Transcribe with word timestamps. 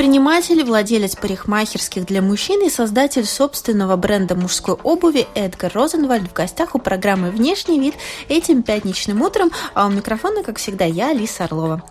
Предприниматель, 0.00 0.64
владелец 0.64 1.14
парикмахерских 1.14 2.06
для 2.06 2.22
мужчин 2.22 2.66
и 2.66 2.70
создатель 2.70 3.26
собственного 3.26 3.96
бренда 3.96 4.34
мужской 4.34 4.74
обуви 4.82 5.26
Эдгар 5.34 5.70
Розенвальд 5.74 6.26
в 6.26 6.32
гостях 6.32 6.74
у 6.74 6.78
программы 6.78 7.30
«Внешний 7.30 7.78
вид» 7.78 7.96
этим 8.30 8.62
пятничным 8.62 9.20
утром, 9.20 9.50
а 9.74 9.86
у 9.86 9.90
микрофона, 9.90 10.42
как 10.42 10.56
всегда, 10.56 10.86
я, 10.86 11.10
Алиса 11.10 11.44
Орлова. 11.44 11.82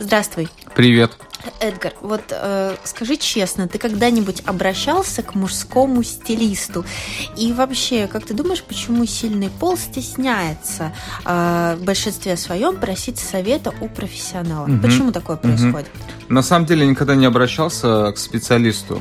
Здравствуй. 0.00 0.48
Привет. 0.74 1.12
Эдгар, 1.60 1.92
вот 2.00 2.22
э, 2.30 2.76
скажи 2.84 3.16
честно, 3.16 3.68
ты 3.68 3.78
когда-нибудь 3.78 4.42
обращался 4.46 5.22
к 5.22 5.34
мужскому 5.34 6.02
стилисту? 6.02 6.84
И 7.36 7.52
вообще, 7.52 8.06
как 8.06 8.24
ты 8.26 8.34
думаешь, 8.34 8.62
почему 8.62 9.06
сильный 9.06 9.50
пол 9.50 9.76
стесняется 9.76 10.92
э, 11.24 11.76
в 11.78 11.84
большинстве 11.84 12.36
своем 12.36 12.76
просить 12.76 13.18
совета 13.18 13.72
у 13.80 13.88
профессионала? 13.88 14.66
Угу. 14.66 14.78
Почему 14.82 15.12
такое 15.12 15.36
происходит? 15.36 15.88
Угу. 15.88 16.34
На 16.34 16.42
самом 16.42 16.66
деле 16.66 16.86
никогда 16.86 17.14
не 17.14 17.26
обращался 17.26 18.12
к 18.12 18.18
специалисту. 18.18 19.00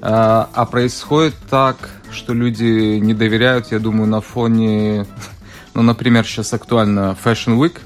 А, 0.00 0.48
а 0.52 0.64
происходит 0.66 1.34
так, 1.50 1.90
что 2.10 2.32
люди 2.32 2.98
не 2.98 3.14
доверяют, 3.14 3.72
я 3.72 3.78
думаю, 3.78 4.08
на 4.08 4.20
фоне, 4.20 5.06
ну, 5.74 5.82
например, 5.82 6.24
сейчас 6.24 6.52
актуально 6.52 7.16
Fashion 7.22 7.58
Week, 7.58 7.78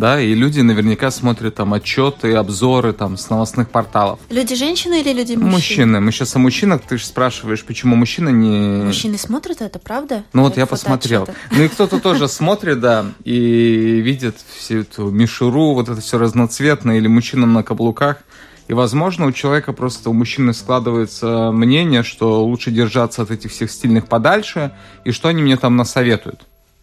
да, 0.00 0.20
и 0.20 0.34
люди 0.34 0.60
наверняка 0.60 1.10
смотрят 1.12 1.54
там 1.54 1.72
отчеты, 1.74 2.34
обзоры 2.34 2.92
там 2.92 3.16
с 3.16 3.30
новостных 3.30 3.70
порталов. 3.70 4.18
Люди 4.30 4.56
женщины 4.56 5.00
или 5.00 5.12
люди 5.12 5.34
мужчины? 5.34 5.50
Мужчины. 5.52 6.00
Мы 6.00 6.10
сейчас 6.10 6.34
о 6.34 6.38
мужчинах, 6.40 6.80
ты 6.80 6.98
же 6.98 7.04
спрашиваешь, 7.04 7.64
почему 7.64 7.94
мужчины 7.94 8.30
не... 8.30 8.84
Мужчины 8.84 9.18
смотрят 9.18 9.60
это, 9.60 9.78
правда? 9.78 10.24
Ну 10.32 10.42
вот 10.42 10.56
я 10.56 10.66
посмотрел. 10.66 11.28
Ну 11.52 11.62
и 11.62 11.68
кто-то 11.68 12.00
тоже 12.00 12.26
смотрит, 12.26 12.80
да, 12.80 13.06
и 13.22 14.00
видит 14.00 14.36
всю 14.58 14.80
эту 14.80 15.10
мишуру, 15.10 15.74
вот 15.74 15.88
это 15.88 16.00
все 16.00 16.18
разноцветное, 16.18 16.96
или 16.96 17.06
мужчина 17.06 17.46
на 17.46 17.62
каблуках. 17.62 18.24
И, 18.68 18.72
возможно, 18.72 19.26
у 19.26 19.32
человека 19.32 19.72
просто, 19.72 20.10
у 20.10 20.12
мужчины 20.12 20.54
складывается 20.54 21.50
мнение, 21.52 22.04
что 22.04 22.44
лучше 22.44 22.70
держаться 22.70 23.22
от 23.22 23.32
этих 23.32 23.50
всех 23.50 23.68
стильных 23.70 24.06
подальше, 24.06 24.70
и 25.04 25.10
что 25.10 25.28
они 25.28 25.42
мне 25.42 25.56
там 25.56 25.76
насоветуют. 25.76 26.42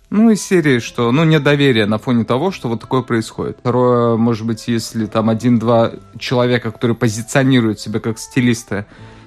Ну, 0.10 0.30
из 0.30 0.42
серии, 0.42 0.80
что, 0.80 1.12
ну, 1.12 1.26
недоверие 1.26 1.86
на 1.86 1.98
фоне 1.98 2.24
того, 2.24 2.52
что 2.52 2.70
вот 2.70 2.80
такое 2.80 3.02
происходит. 3.02 3.58
Второе, 3.60 4.16
может 4.16 4.46
быть, 4.46 4.68
если 4.68 5.06
там 5.06 5.30
один-два 5.30 5.92
человека, 6.18 6.72
которые 6.72 6.96
позиционируют 6.96 7.82
себя 7.82 8.00
как 8.00 8.18
стилисты, 8.18 8.86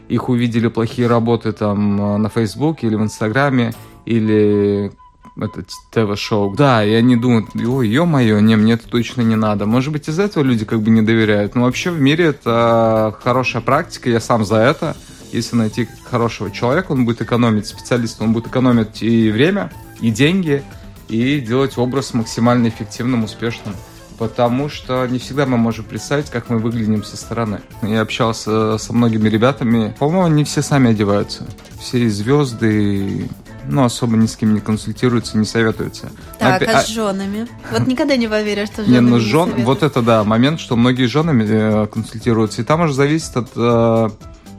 их 0.09 0.31
увидели 0.31 0.69
плохие 0.69 1.07
работы 1.07 1.53
там 1.53 2.01
э, 2.01 2.17
на 2.17 2.29
Фейсбуке 2.31 2.87
или 2.87 2.97
в 2.97 3.03
Инстаграме, 3.03 3.75
или 4.07 4.91
это 5.39 5.65
ТВ-шоу. 5.93 6.55
Да, 6.57 6.85
и 6.85 6.93
они 6.93 7.17
думают, 7.17 7.49
ой, 7.55 7.89
ё-моё, 7.89 8.41
не, 8.41 8.57
мне 8.57 8.73
это 8.73 8.89
точно 8.89 9.21
не 9.21 9.37
надо. 9.37 9.67
Может 9.67 9.93
быть, 9.93 10.09
из-за 10.09 10.25
этого 10.25 10.43
люди 10.43 10.65
как 10.65 10.81
бы 10.81 10.91
не 10.91 11.03
доверяют. 11.03 11.55
Но 11.55 11.63
вообще 11.63 11.91
в 11.91 12.01
мире 12.01 12.27
это 12.27 13.15
хорошая 13.23 13.63
практика, 13.63 14.09
я 14.09 14.21
сам 14.21 14.45
за 14.47 14.57
это. 14.57 14.97
Если 15.31 15.57
найти 15.57 15.89
хорошего 16.11 16.51
человека, 16.51 16.93
он 16.93 17.05
будет 17.05 17.23
экономить, 17.23 17.67
специалист, 17.67 18.21
он 18.21 18.33
будет 18.33 18.49
экономить 18.49 19.03
и 19.03 19.31
время, 19.31 19.71
и 20.01 20.11
деньги, 20.11 20.63
и 21.09 21.41
делать 21.41 21.77
образ 21.79 22.15
максимально 22.15 22.69
эффективным, 22.69 23.25
успешным. 23.25 23.75
Потому 24.19 24.69
что 24.69 25.07
не 25.07 25.19
всегда 25.19 25.47
мы 25.47 25.57
можем 25.57 25.87
представить, 25.87 26.29
как 26.29 26.51
мы 26.51 26.59
выглядим 26.59 27.03
со 27.03 27.17
стороны. 27.17 27.61
Я 27.83 28.03
общался 28.03 28.77
со 28.77 28.93
многими 28.93 29.31
ребятами. 29.31 29.95
По-моему, 29.99 30.29
не 30.29 30.45
все 30.45 30.61
сами 30.61 30.91
одеваются. 30.91 31.47
Все 31.81 32.07
звезды, 32.11 33.31
ну, 33.67 33.85
особо 33.85 34.19
ни 34.19 34.27
с 34.27 34.37
кем 34.37 34.53
не 34.53 34.61
консультируются, 34.61 35.39
не 35.39 35.47
советуются. 35.47 36.11
Так, 36.39 36.61
а, 36.63 36.79
а 36.79 36.83
с 36.83 36.89
женами? 36.89 37.49
Вот 37.73 37.87
никогда 37.87 38.17
не 38.17 38.29
поверишь, 38.29 38.69
что 38.69 38.85
жены 38.85 38.93
не, 38.93 39.01
ну, 39.01 39.21
жен, 39.21 39.55
не 39.57 39.65
Вот 39.65 39.83
это, 39.83 40.03
да, 40.03 40.23
момент, 40.23 40.61
что 40.61 40.77
многие 40.77 41.07
женами 41.07 41.47
э, 41.49 41.87
консультируются. 41.87 42.61
И 42.61 42.65
там 42.65 42.83
уже 42.83 42.93
зависит 42.93 43.35
от 43.39 43.49
э, 43.57 44.11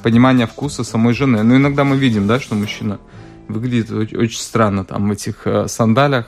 понимания 0.01 0.47
вкуса 0.47 0.83
самой 0.83 1.13
жены. 1.13 1.43
Но 1.43 1.57
иногда 1.57 1.83
мы 1.83 1.97
видим, 1.97 2.25
да, 2.25 2.39
что 2.39 2.55
мужчина 2.55 2.99
выглядит 3.47 3.91
очень 3.91 4.39
странно 4.39 4.85
там 4.85 5.09
в 5.09 5.11
этих 5.11 5.45
э, 5.45 5.67
сандалях 5.67 6.27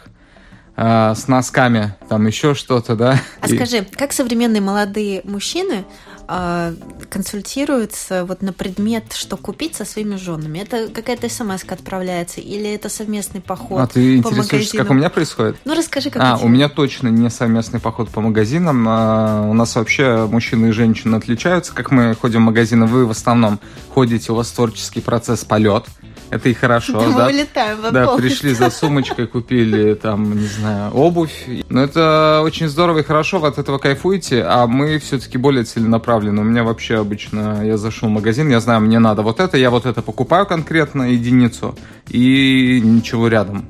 э, 0.75 1.13
с 1.15 1.27
носками, 1.27 1.95
там 2.09 2.25
еще 2.27 2.53
что-то, 2.53 2.95
да. 2.95 3.19
А 3.41 3.47
и... 3.47 3.55
скажи, 3.55 3.85
как 3.95 4.11
современные 4.13 4.61
молодые 4.61 5.21
мужчины 5.23 5.85
э, 6.27 6.73
консультируются 7.09 8.25
вот 8.25 8.41
на 8.41 8.53
предмет, 8.53 9.13
что 9.13 9.37
купить 9.37 9.75
со 9.75 9.85
своими 9.85 10.15
женами? 10.15 10.59
Это 10.59 10.89
какая-то 10.89 11.29
смс 11.29 11.63
отправляется 11.67 12.41
или 12.41 12.73
это 12.73 12.89
совместный 12.89 13.41
поход 13.41 13.81
А 13.81 13.87
ты 13.87 14.21
по 14.21 14.29
интересуешься, 14.29 14.55
магазинам? 14.55 14.85
как 14.85 14.91
у 14.91 14.93
меня 14.95 15.09
происходит? 15.09 15.57
Ну, 15.65 15.75
расскажи, 15.75 16.09
как 16.09 16.21
А, 16.23 16.37
у 16.41 16.47
меня 16.47 16.69
точно 16.69 17.09
не 17.09 17.29
совместный 17.29 17.79
поход 17.79 18.09
по 18.09 18.21
магазинам. 18.21 18.85
А, 18.87 19.47
у 19.49 19.53
нас 19.53 19.75
вообще 19.75 20.27
мужчины 20.29 20.67
и 20.67 20.71
женщины 20.71 21.15
отличаются. 21.15 21.73
Как 21.73 21.91
мы 21.91 22.15
ходим 22.15 22.41
в 22.41 22.45
магазины, 22.45 22.85
вы 22.85 23.05
в 23.05 23.11
основном 23.11 23.59
ходите, 23.89 24.31
у 24.31 24.35
вас 24.35 24.51
творческий 24.51 25.01
процесс 25.01 25.43
полет. 25.43 25.85
Это 26.33 26.49
и 26.49 26.53
хорошо, 26.55 26.99
Мы 26.99 27.15
да? 27.15 27.25
вылетаем 27.25 27.77
в 27.77 27.91
Да, 27.91 28.07
пришли 28.17 28.55
за 28.55 28.71
сумочкой, 28.71 29.27
купили 29.27 29.93
там, 29.93 30.35
не 30.35 30.47
знаю, 30.47 30.91
обувь. 30.91 31.47
Но 31.69 31.83
это 31.83 32.41
очень 32.43 32.67
здорово 32.67 32.99
и 32.99 33.03
хорошо, 33.03 33.37
вы 33.37 33.49
от 33.49 33.59
этого 33.59 33.77
кайфуете, 33.77 34.43
а 34.43 34.65
мы 34.65 34.97
все-таки 34.97 35.37
более 35.37 35.63
целенаправлены. 35.63 36.41
У 36.41 36.43
меня 36.43 36.63
вообще 36.63 36.99
обычно, 36.99 37.63
я 37.63 37.77
зашел 37.77 38.09
в 38.09 38.11
магазин, 38.11 38.49
я 38.49 38.59
знаю, 38.59 38.81
мне 38.81 38.97
надо 38.97 39.21
вот 39.21 39.39
это, 39.39 39.57
я 39.57 39.69
вот 39.69 39.85
это 39.85 40.01
покупаю 40.01 40.47
конкретно, 40.47 41.03
единицу, 41.03 41.75
и 42.09 42.81
ничего 42.83 43.27
рядом. 43.27 43.65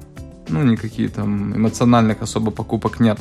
Ну, 0.47 0.63
никакие 0.63 1.09
там 1.09 1.53
эмоциональных 1.53 2.21
особо 2.21 2.51
покупок 2.51 3.01
нет. 3.01 3.19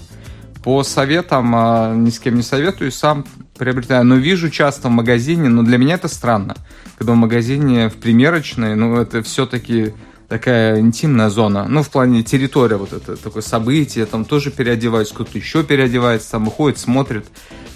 По 0.62 0.83
советам 0.84 1.55
а, 1.56 1.95
ни 1.95 2.11
с 2.11 2.19
кем 2.19 2.37
не 2.37 2.43
советую, 2.43 2.93
сам 2.93 3.25
приобретаю. 3.56 4.05
Но 4.05 4.17
вижу 4.17 4.50
часто 4.50 4.89
в 4.89 4.93
магазине, 4.93 5.49
но 5.49 5.62
для 5.62 5.78
меня 5.78 5.95
это 5.95 6.09
странно. 6.09 6.56
Когда 6.99 7.15
в 7.15 7.17
магазине, 7.17 7.89
в 7.89 7.95
примерочной, 7.95 8.77
ну, 8.77 8.97
это 8.97 9.23
все-таки 9.23 9.93
такая 10.28 10.81
интимная 10.81 11.28
зона. 11.28 11.67
Ну, 11.69 11.83
в 11.83 11.91
плане 11.91 12.23
территория 12.23 12.77
вот 12.77 12.93
это, 12.93 13.17
такое 13.17 13.43
событие, 13.43 14.06
там 14.06 14.25
тоже 14.25 14.50
переодеваюсь, 14.50 15.11
кто-то 15.11 15.37
еще 15.37 15.62
переодевается, 15.62 16.31
там 16.33 16.47
выходит, 16.47 16.79
смотрит. 16.79 17.27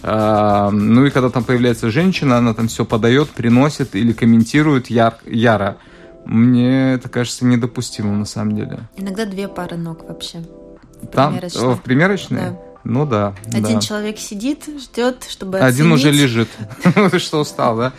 А, 0.03 0.71
ну 0.71 1.05
и 1.05 1.11
когда 1.11 1.29
там 1.29 1.45
появляется 1.45 1.91
женщина, 1.91 2.39
она 2.39 2.55
там 2.55 2.69
все 2.69 2.85
подает, 2.85 3.31
приносит 3.31 3.95
или 3.95 4.13
комментирует 4.13 4.89
яр, 4.89 5.19
яро. 5.27 5.77
Мне 6.25 6.95
это 6.95 7.09
кажется 7.09 7.45
недопустимым 7.45 8.21
на 8.21 8.25
самом 8.25 8.57
деле. 8.57 8.81
Иногда 8.97 9.27
две 9.27 9.49
пары 9.49 9.77
ног 9.77 10.09
вообще. 10.09 10.39
В 11.03 11.09
там, 11.09 11.33
примерочной. 11.35 11.75
в 11.75 11.83
примерочной? 11.83 12.41
Да. 12.41 12.66
Ну 12.89 13.05
да. 13.05 13.35
Один 13.53 13.75
да. 13.75 13.81
человек 13.81 14.19
сидит, 14.19 14.65
ждет, 14.79 15.27
чтобы 15.29 15.59
Один 15.59 15.91
уже 15.91 16.13
лежит, 16.13 16.49
что 17.19 17.41
устал, 17.41 17.77
да? 17.77 17.93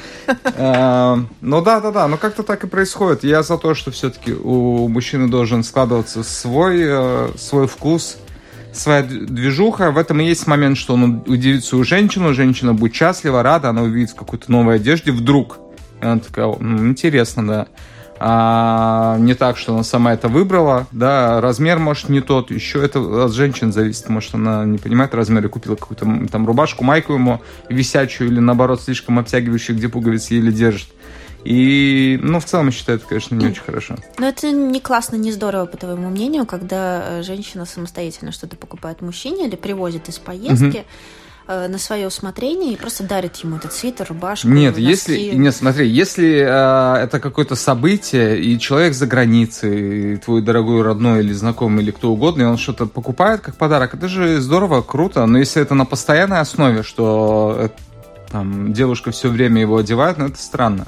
Э, 0.55 1.17
ну 1.41 1.61
да, 1.61 1.81
да, 1.81 1.91
да, 1.91 2.07
но 2.07 2.15
как-то 2.15 2.41
так 2.41 2.63
и 2.63 2.67
происходит. 2.67 3.25
Я 3.25 3.43
за 3.43 3.57
то, 3.57 3.73
что 3.73 3.91
все-таки 3.91 4.31
у 4.31 4.87
мужчины 4.87 5.27
должен 5.27 5.65
складываться 5.65 6.23
свой, 6.23 6.77
э, 6.83 7.31
свой 7.37 7.67
вкус, 7.67 8.17
своя 8.71 9.03
движуха. 9.03 9.91
В 9.91 9.97
этом 9.97 10.21
и 10.21 10.25
есть 10.25 10.47
момент, 10.47 10.77
что 10.77 10.93
он 10.93 11.21
удивится 11.27 11.75
у 11.75 11.83
женщины, 11.83 12.33
женщина 12.33 12.73
будет 12.73 12.95
счастлива, 12.95 13.43
рада, 13.43 13.69
она 13.69 13.81
увидит 13.81 14.11
в 14.11 14.15
какой-то 14.15 14.49
новой 14.49 14.75
одежде 14.75 15.11
вдруг. 15.11 15.59
И 16.01 16.05
она 16.05 16.19
такая, 16.19 16.55
ну, 16.57 16.87
интересно, 16.87 17.45
да 17.45 17.67
а 18.19 19.17
не 19.19 19.33
так, 19.33 19.57
что 19.57 19.73
она 19.73 19.83
сама 19.83 20.13
это 20.13 20.27
выбрала, 20.27 20.87
да, 20.91 21.41
размер, 21.41 21.79
может, 21.79 22.09
не 22.09 22.21
тот, 22.21 22.51
еще 22.51 22.83
это 22.83 23.25
от 23.25 23.33
женщин 23.33 23.71
зависит, 23.71 24.09
может, 24.09 24.35
она 24.35 24.65
не 24.65 24.77
понимает 24.77 25.13
размер 25.13 25.45
и 25.45 25.49
купила 25.49 25.75
какую-то 25.75 26.27
там 26.31 26.45
рубашку, 26.47 26.83
майку 26.83 27.13
ему 27.13 27.41
висячую 27.69 28.29
или, 28.31 28.39
наоборот, 28.39 28.81
слишком 28.81 29.19
обтягивающую, 29.19 29.75
где 29.75 29.89
пуговицы 29.89 30.35
еле 30.35 30.51
держит. 30.51 30.89
И, 31.43 32.19
ну, 32.21 32.39
в 32.39 32.45
целом, 32.45 32.67
я 32.67 32.71
считаю, 32.71 32.97
это, 32.97 33.07
конечно, 33.07 33.35
не 33.35 33.47
очень 33.47 33.61
хорошо. 33.61 33.95
Но 34.17 34.27
это 34.27 34.51
не 34.51 34.81
классно, 34.81 35.15
не 35.15 35.31
здорово, 35.31 35.65
по 35.65 35.77
твоему 35.77 36.09
мнению, 36.09 36.45
когда 36.45 37.19
э, 37.19 37.23
женщина 37.23 37.65
самостоятельно 37.65 38.31
что-то 38.33 38.57
покупает 38.57 39.01
мужчине 39.01 39.47
или 39.47 39.55
привозит 39.55 40.09
из 40.09 40.17
поездки, 40.17 40.79
угу 40.79 40.85
Э, 41.49 41.69
на 41.69 41.77
свое 41.77 42.07
усмотрение 42.07 42.73
и 42.73 42.75
просто 42.75 43.05
дарит 43.05 43.37
ему 43.37 43.55
этот 43.55 43.71
свитер, 43.71 44.07
рубашку. 44.09 44.49
Нет, 44.49 44.77
если 44.77 45.17
нет, 45.33 45.55
смотри, 45.55 45.87
если 45.87 46.39
э, 46.39 47.03
это 47.03 47.21
какое-то 47.21 47.55
событие 47.55 48.37
и 48.41 48.59
человек 48.59 48.93
за 48.93 49.07
границей, 49.07 50.15
и 50.15 50.17
твой 50.17 50.41
дорогой 50.41 50.81
родной 50.81 51.21
или 51.21 51.31
знакомый 51.31 51.83
или 51.83 51.91
кто 51.91 52.11
угодно, 52.11 52.41
и 52.41 52.45
он 52.45 52.57
что-то 52.57 52.85
покупает 52.85 53.39
как 53.39 53.55
подарок, 53.55 53.93
это 53.93 54.09
же 54.09 54.41
здорово, 54.41 54.81
круто. 54.81 55.25
Но 55.25 55.37
если 55.37 55.61
это 55.61 55.73
на 55.73 55.85
постоянной 55.85 56.41
основе, 56.41 56.83
что 56.83 57.55
э, 57.57 57.69
там 58.29 58.73
девушка 58.73 59.11
все 59.11 59.29
время 59.29 59.61
его 59.61 59.77
одевает, 59.77 60.17
ну 60.17 60.25
это 60.25 60.39
странно. 60.39 60.85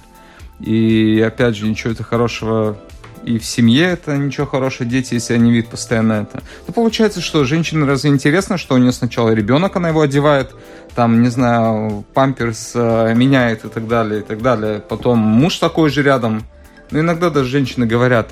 И 0.59 1.23
опять 1.25 1.55
же, 1.55 1.69
ничего 1.69 1.93
это 1.93 2.03
хорошего 2.03 2.77
и 3.23 3.37
в 3.37 3.45
семье 3.45 3.85
это 3.87 4.17
ничего 4.17 4.45
хорошего, 4.45 4.89
дети, 4.89 5.15
если 5.15 5.33
они 5.33 5.51
видят 5.51 5.69
постоянно 5.69 6.13
это. 6.13 6.41
То 6.65 6.73
получается, 6.73 7.21
что 7.21 7.43
женщине 7.43 7.85
разве 7.85 8.09
интересно, 8.09 8.57
что 8.57 8.75
у 8.75 8.77
нее 8.77 8.91
сначала 8.91 9.29
ребенок, 9.31 9.75
она 9.75 9.89
его 9.89 10.01
одевает, 10.01 10.51
там, 10.95 11.21
не 11.21 11.29
знаю, 11.29 12.05
памперс 12.13 12.71
э, 12.75 13.13
меняет 13.15 13.65
и 13.65 13.69
так 13.69 13.87
далее, 13.87 14.21
и 14.21 14.23
так 14.23 14.41
далее. 14.41 14.79
Потом 14.79 15.19
муж 15.19 15.57
такой 15.57 15.89
же 15.89 16.03
рядом. 16.03 16.43
Но 16.91 16.99
иногда 16.99 17.29
даже 17.29 17.49
женщины 17.49 17.85
говорят, 17.85 18.29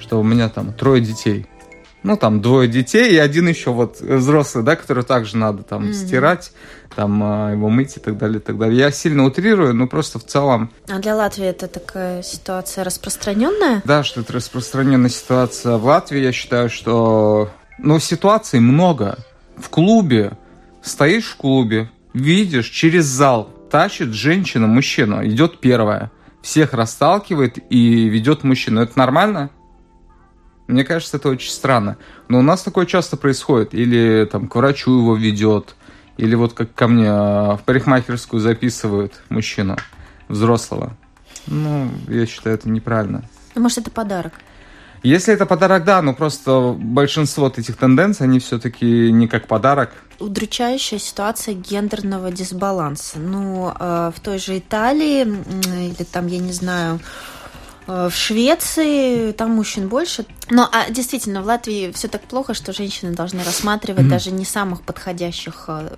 что 0.00 0.20
у 0.20 0.22
меня 0.22 0.48
там 0.48 0.72
трое 0.72 1.00
детей. 1.02 1.46
Ну, 2.04 2.18
там 2.18 2.42
двое 2.42 2.68
детей 2.68 3.14
и 3.14 3.16
один 3.16 3.48
еще 3.48 3.70
вот 3.70 3.98
взрослый, 4.00 4.62
да, 4.62 4.76
который 4.76 5.04
также 5.04 5.38
надо 5.38 5.62
там 5.62 5.84
mm-hmm. 5.84 5.92
стирать, 5.94 6.52
там 6.94 7.22
а, 7.24 7.50
его 7.52 7.70
мыть 7.70 7.96
и 7.96 8.00
так 8.00 8.18
далее, 8.18 8.40
и 8.40 8.42
так 8.42 8.58
далее. 8.58 8.78
Я 8.78 8.90
сильно 8.90 9.24
утрирую, 9.24 9.74
но 9.74 9.86
просто 9.86 10.18
в 10.18 10.26
целом... 10.26 10.70
А 10.86 10.98
для 10.98 11.16
Латвии 11.16 11.46
это 11.46 11.66
такая 11.66 12.22
ситуация 12.22 12.84
распространенная? 12.84 13.80
Да, 13.86 14.04
что 14.04 14.20
это 14.20 14.34
распространенная 14.34 15.08
ситуация 15.08 15.78
в 15.78 15.84
Латвии. 15.86 16.20
Я 16.20 16.32
считаю, 16.32 16.68
что... 16.68 17.50
Ну, 17.78 17.98
ситуаций 17.98 18.60
много. 18.60 19.16
В 19.56 19.70
клубе, 19.70 20.32
стоишь 20.82 21.30
в 21.30 21.36
клубе, 21.36 21.90
видишь, 22.12 22.68
через 22.68 23.06
зал 23.06 23.48
тащит 23.70 24.12
женщина 24.12 24.66
мужчину, 24.66 25.26
идет 25.26 25.58
первая, 25.58 26.12
всех 26.42 26.74
расталкивает 26.74 27.56
и 27.72 28.08
ведет 28.10 28.44
мужчину. 28.44 28.82
Это 28.82 28.98
нормально? 28.98 29.48
Мне 30.74 30.82
кажется, 30.82 31.18
это 31.18 31.28
очень 31.28 31.52
странно. 31.52 31.98
Но 32.28 32.40
у 32.40 32.42
нас 32.42 32.64
такое 32.64 32.84
часто 32.84 33.16
происходит. 33.16 33.74
Или 33.74 34.24
там 34.24 34.48
к 34.48 34.56
врачу 34.56 34.90
его 34.90 35.14
ведет, 35.14 35.76
или 36.16 36.34
вот 36.34 36.54
как 36.54 36.74
ко 36.74 36.88
мне 36.88 37.06
а, 37.08 37.56
в 37.56 37.62
парикмахерскую 37.62 38.40
записывают 38.40 39.12
мужчину 39.28 39.76
взрослого. 40.26 40.96
Ну, 41.46 41.88
я 42.08 42.26
считаю, 42.26 42.56
это 42.56 42.68
неправильно. 42.68 43.22
Ну, 43.54 43.62
может, 43.62 43.78
это 43.78 43.92
подарок? 43.92 44.32
Если 45.04 45.32
это 45.32 45.46
подарок, 45.46 45.84
да, 45.84 46.02
но 46.02 46.12
просто 46.12 46.74
большинство 46.76 47.46
этих 47.46 47.76
тенденций, 47.76 48.26
они 48.26 48.40
все-таки 48.40 49.12
не 49.12 49.28
как 49.28 49.46
подарок. 49.46 49.92
Удручающая 50.18 50.98
ситуация 50.98 51.54
гендерного 51.54 52.32
дисбаланса. 52.32 53.20
Ну, 53.20 53.72
э, 53.78 54.10
в 54.12 54.18
той 54.18 54.38
же 54.38 54.58
Италии, 54.58 55.20
или 55.22 56.02
там, 56.02 56.26
я 56.26 56.40
не 56.40 56.52
знаю, 56.52 56.98
в 57.86 58.12
Швеции 58.12 59.32
там 59.32 59.50
мужчин 59.50 59.88
больше. 59.88 60.24
Но 60.50 60.68
а, 60.72 60.90
действительно, 60.90 61.42
в 61.42 61.46
Латвии 61.46 61.92
все 61.92 62.08
так 62.08 62.22
плохо, 62.22 62.54
что 62.54 62.72
женщины 62.72 63.12
должны 63.12 63.42
рассматривать 63.42 64.06
mm-hmm. 64.06 64.08
даже 64.08 64.30
не 64.30 64.44
самых 64.44 64.82
подходящих 64.82 65.64
э, 65.68 65.90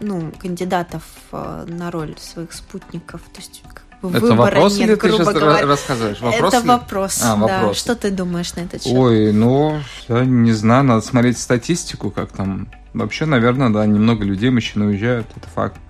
ну, 0.00 0.32
кандидатов 0.38 1.02
э, 1.32 1.66
на 1.68 1.90
роль 1.90 2.14
своих 2.18 2.52
спутников. 2.52 3.20
То 3.32 3.40
есть 3.40 3.62
это 4.02 4.34
вопрос 4.34 4.78
нет, 4.78 4.88
или 4.88 4.94
ты 4.94 5.10
сейчас 5.10 5.34
говоря. 5.34 5.66
рассказываешь? 5.66 6.20
Вопрос 6.20 6.54
это 6.54 6.62
ли? 6.62 6.68
вопрос, 6.68 7.20
а, 7.22 7.36
да. 7.36 7.36
Вопрос. 7.36 7.78
Что 7.78 7.96
ты 7.96 8.10
думаешь 8.10 8.54
на 8.54 8.60
этот 8.60 8.82
счет? 8.84 8.92
Ой, 8.94 9.32
ну, 9.32 9.80
я 10.08 10.24
не 10.24 10.52
знаю, 10.52 10.84
надо 10.84 11.00
смотреть 11.00 11.38
статистику, 11.38 12.10
как 12.10 12.32
там. 12.32 12.68
Вообще, 12.94 13.26
наверное, 13.26 13.70
да, 13.70 13.84
немного 13.86 14.24
людей 14.24 14.50
мужчин 14.50 14.82
уезжают, 14.82 15.26
это 15.36 15.48
факт. 15.48 15.80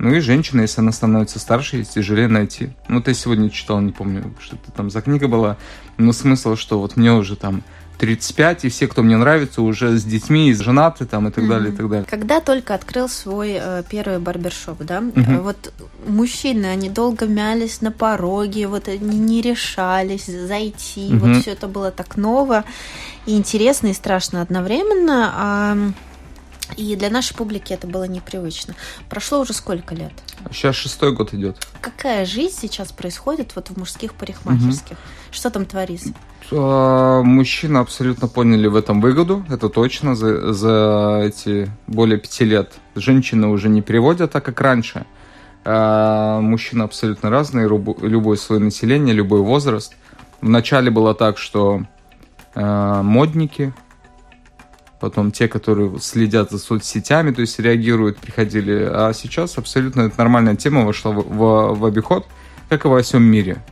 Ну 0.00 0.14
и 0.14 0.20
женщина, 0.20 0.62
если 0.62 0.80
она 0.80 0.92
становится 0.92 1.38
старше, 1.38 1.76
ей 1.76 1.84
тяжелее 1.84 2.26
найти. 2.26 2.70
Ну, 2.88 3.02
ты 3.02 3.12
сегодня 3.12 3.50
читал, 3.50 3.80
не 3.82 3.92
помню, 3.92 4.34
что 4.40 4.56
это 4.56 4.72
там 4.72 4.88
за 4.88 5.02
книга 5.02 5.28
была. 5.28 5.58
Но 5.98 6.14
смысл, 6.14 6.56
что 6.56 6.80
вот 6.80 6.96
мне 6.96 7.12
уже 7.12 7.36
там 7.36 7.62
35, 7.98 8.64
и 8.64 8.68
все, 8.70 8.88
кто 8.88 9.02
мне 9.02 9.18
нравится, 9.18 9.60
уже 9.60 9.98
с 9.98 10.04
детьми, 10.04 10.48
и 10.48 10.54
женаты 10.54 11.04
там 11.04 11.28
и 11.28 11.30
так 11.30 11.44
mm-hmm. 11.44 11.48
далее, 11.48 11.74
и 11.74 11.76
так 11.76 11.90
далее. 11.90 12.06
Когда 12.08 12.40
только 12.40 12.74
открыл 12.74 13.10
свой 13.10 13.58
э, 13.60 13.82
первый 13.90 14.20
барбершоп, 14.20 14.78
да, 14.78 15.00
mm-hmm. 15.00 15.42
вот 15.42 15.70
мужчины, 16.06 16.64
они 16.64 16.88
долго 16.88 17.26
мялись 17.26 17.82
на 17.82 17.92
пороге, 17.92 18.68
вот 18.68 18.88
они 18.88 19.18
не 19.18 19.42
решались 19.42 20.24
зайти, 20.24 21.10
mm-hmm. 21.10 21.18
вот 21.18 21.42
все 21.42 21.50
это 21.50 21.68
было 21.68 21.90
так 21.90 22.16
ново 22.16 22.64
и 23.26 23.36
интересно, 23.36 23.88
и 23.88 23.92
страшно 23.92 24.40
одновременно. 24.40 25.32
А 25.34 25.76
и 26.76 26.96
для 26.96 27.10
нашей 27.10 27.34
публики 27.36 27.72
это 27.72 27.86
было 27.86 28.04
непривычно. 28.04 28.74
Прошло 29.08 29.40
уже 29.40 29.52
сколько 29.52 29.94
лет? 29.94 30.12
Сейчас 30.50 30.76
шестой 30.76 31.12
год 31.12 31.34
идет. 31.34 31.56
Какая 31.80 32.24
жизнь 32.24 32.56
сейчас 32.60 32.92
происходит 32.92 33.54
вот 33.54 33.68
в 33.68 33.76
мужских 33.76 34.14
парикмахерских? 34.14 34.92
Угу. 34.92 35.32
Что 35.32 35.50
там 35.50 35.66
творится? 35.66 36.10
А, 36.52 37.22
мужчины 37.22 37.78
абсолютно 37.78 38.28
поняли 38.28 38.66
в 38.66 38.76
этом 38.76 39.00
выгоду, 39.00 39.44
это 39.48 39.68
точно, 39.68 40.14
за, 40.14 40.52
за 40.52 41.22
эти 41.24 41.70
более 41.86 42.18
пяти 42.18 42.44
лет. 42.44 42.72
Женщины 42.94 43.48
уже 43.48 43.68
не 43.68 43.82
переводят 43.82 44.32
так, 44.32 44.44
как 44.44 44.60
раньше. 44.60 45.06
А, 45.64 46.40
мужчины 46.40 46.82
абсолютно 46.82 47.30
разные, 47.30 47.68
любое 47.68 48.36
свое 48.36 48.60
население, 48.60 49.14
любой 49.14 49.40
возраст. 49.40 49.94
Вначале 50.40 50.90
было 50.90 51.14
так, 51.14 51.38
что 51.38 51.82
а, 52.54 53.02
модники, 53.02 53.72
потом 55.00 55.32
те, 55.32 55.48
которые 55.48 55.98
следят 55.98 56.50
за 56.50 56.58
соцсетями, 56.58 57.32
то 57.32 57.40
есть 57.40 57.58
реагируют, 57.58 58.18
приходили. 58.18 58.88
А 58.88 59.12
сейчас 59.14 59.58
абсолютно 59.58 60.02
это 60.02 60.18
нормальная 60.18 60.56
тема 60.56 60.84
вошла 60.84 61.10
в, 61.10 61.22
в, 61.22 61.78
в 61.78 61.84
обиход, 61.84 62.26
как 62.68 62.84
и 62.84 62.88
во 62.88 63.02
всем 63.02 63.22
мире. 63.22 63.62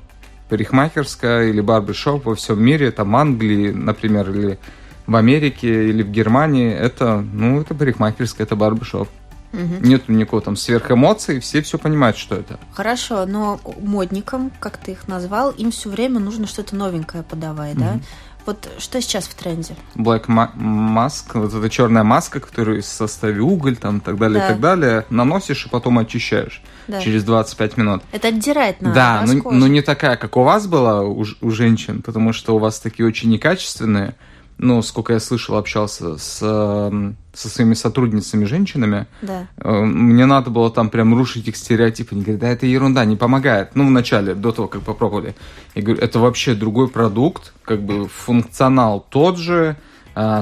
Парикмахерская 0.48 1.48
или 1.48 1.60
барбершоп 1.60 2.24
во 2.24 2.34
всем 2.34 2.62
мире, 2.62 2.90
там 2.90 3.14
Англии, 3.14 3.70
например, 3.70 4.30
или 4.30 4.58
в 5.06 5.14
Америке, 5.14 5.90
или 5.90 6.02
в 6.02 6.10
Германии, 6.10 6.72
это, 6.72 7.24
ну, 7.32 7.60
это 7.60 7.74
парикмахерская, 7.74 8.46
это 8.46 8.56
барбершоп. 8.56 9.08
Угу. 9.52 9.86
Нет 9.86 10.08
никакого 10.08 10.42
там 10.42 10.56
сверхэмоций, 10.56 11.40
все 11.40 11.62
все 11.62 11.78
понимают, 11.78 12.18
что 12.18 12.36
это. 12.36 12.58
Хорошо, 12.72 13.24
но 13.24 13.60
модникам, 13.80 14.50
как 14.60 14.76
ты 14.76 14.92
их 14.92 15.08
назвал, 15.08 15.50
им 15.50 15.70
все 15.70 15.88
время 15.88 16.20
нужно 16.20 16.46
что-то 16.46 16.76
новенькое 16.76 17.22
подавать, 17.22 17.74
угу. 17.74 17.80
да? 17.80 18.00
Вот 18.48 18.66
что 18.78 18.98
сейчас 19.02 19.26
в 19.26 19.34
тренде? 19.34 19.76
Black 19.94 20.24
Mask, 20.24 21.24
вот 21.34 21.52
эта 21.52 21.68
черная 21.68 22.02
маска, 22.02 22.40
которую 22.40 22.80
в 22.80 22.86
составе 22.86 23.42
уголь, 23.42 23.76
там, 23.76 24.00
так 24.00 24.16
далее, 24.16 24.38
да. 24.38 24.46
и 24.46 24.48
так 24.52 24.60
далее, 24.60 25.04
наносишь 25.10 25.66
и 25.66 25.68
потом 25.68 25.98
очищаешь 25.98 26.62
да. 26.86 26.98
через 26.98 27.24
25 27.24 27.76
минут. 27.76 28.02
Это 28.10 28.28
отдирает 28.28 28.80
на 28.80 28.94
Да, 28.94 29.24
но, 29.26 29.50
но 29.50 29.66
не 29.66 29.82
такая, 29.82 30.16
как 30.16 30.38
у 30.38 30.44
вас 30.44 30.66
была 30.66 31.02
у, 31.02 31.26
у 31.42 31.50
женщин, 31.50 32.00
потому 32.00 32.32
что 32.32 32.56
у 32.56 32.58
вас 32.58 32.80
такие 32.80 33.06
очень 33.06 33.28
некачественные 33.28 34.14
ну, 34.58 34.82
сколько 34.82 35.12
я 35.12 35.20
слышал, 35.20 35.56
общался 35.56 36.18
с, 36.18 36.40
эм, 36.42 37.16
со 37.32 37.48
своими 37.48 37.74
сотрудницами, 37.74 38.44
женщинами, 38.44 39.06
да. 39.22 39.46
Э, 39.58 39.80
мне 39.82 40.26
надо 40.26 40.50
было 40.50 40.70
там 40.70 40.90
прям 40.90 41.14
рушить 41.14 41.46
их 41.48 41.56
стереотипы. 41.56 42.14
Они 42.14 42.22
говорят, 42.22 42.40
да 42.40 42.48
это 42.48 42.66
ерунда, 42.66 43.04
не 43.04 43.16
помогает. 43.16 43.74
Ну, 43.74 43.86
вначале, 43.86 44.34
до 44.34 44.52
того, 44.52 44.68
как 44.68 44.82
попробовали. 44.82 45.36
Я 45.74 45.82
говорю, 45.82 46.00
это 46.02 46.18
вообще 46.18 46.54
другой 46.54 46.88
продукт, 46.88 47.52
как 47.62 47.82
бы 47.82 48.08
функционал 48.08 49.06
тот 49.08 49.38
же, 49.38 49.76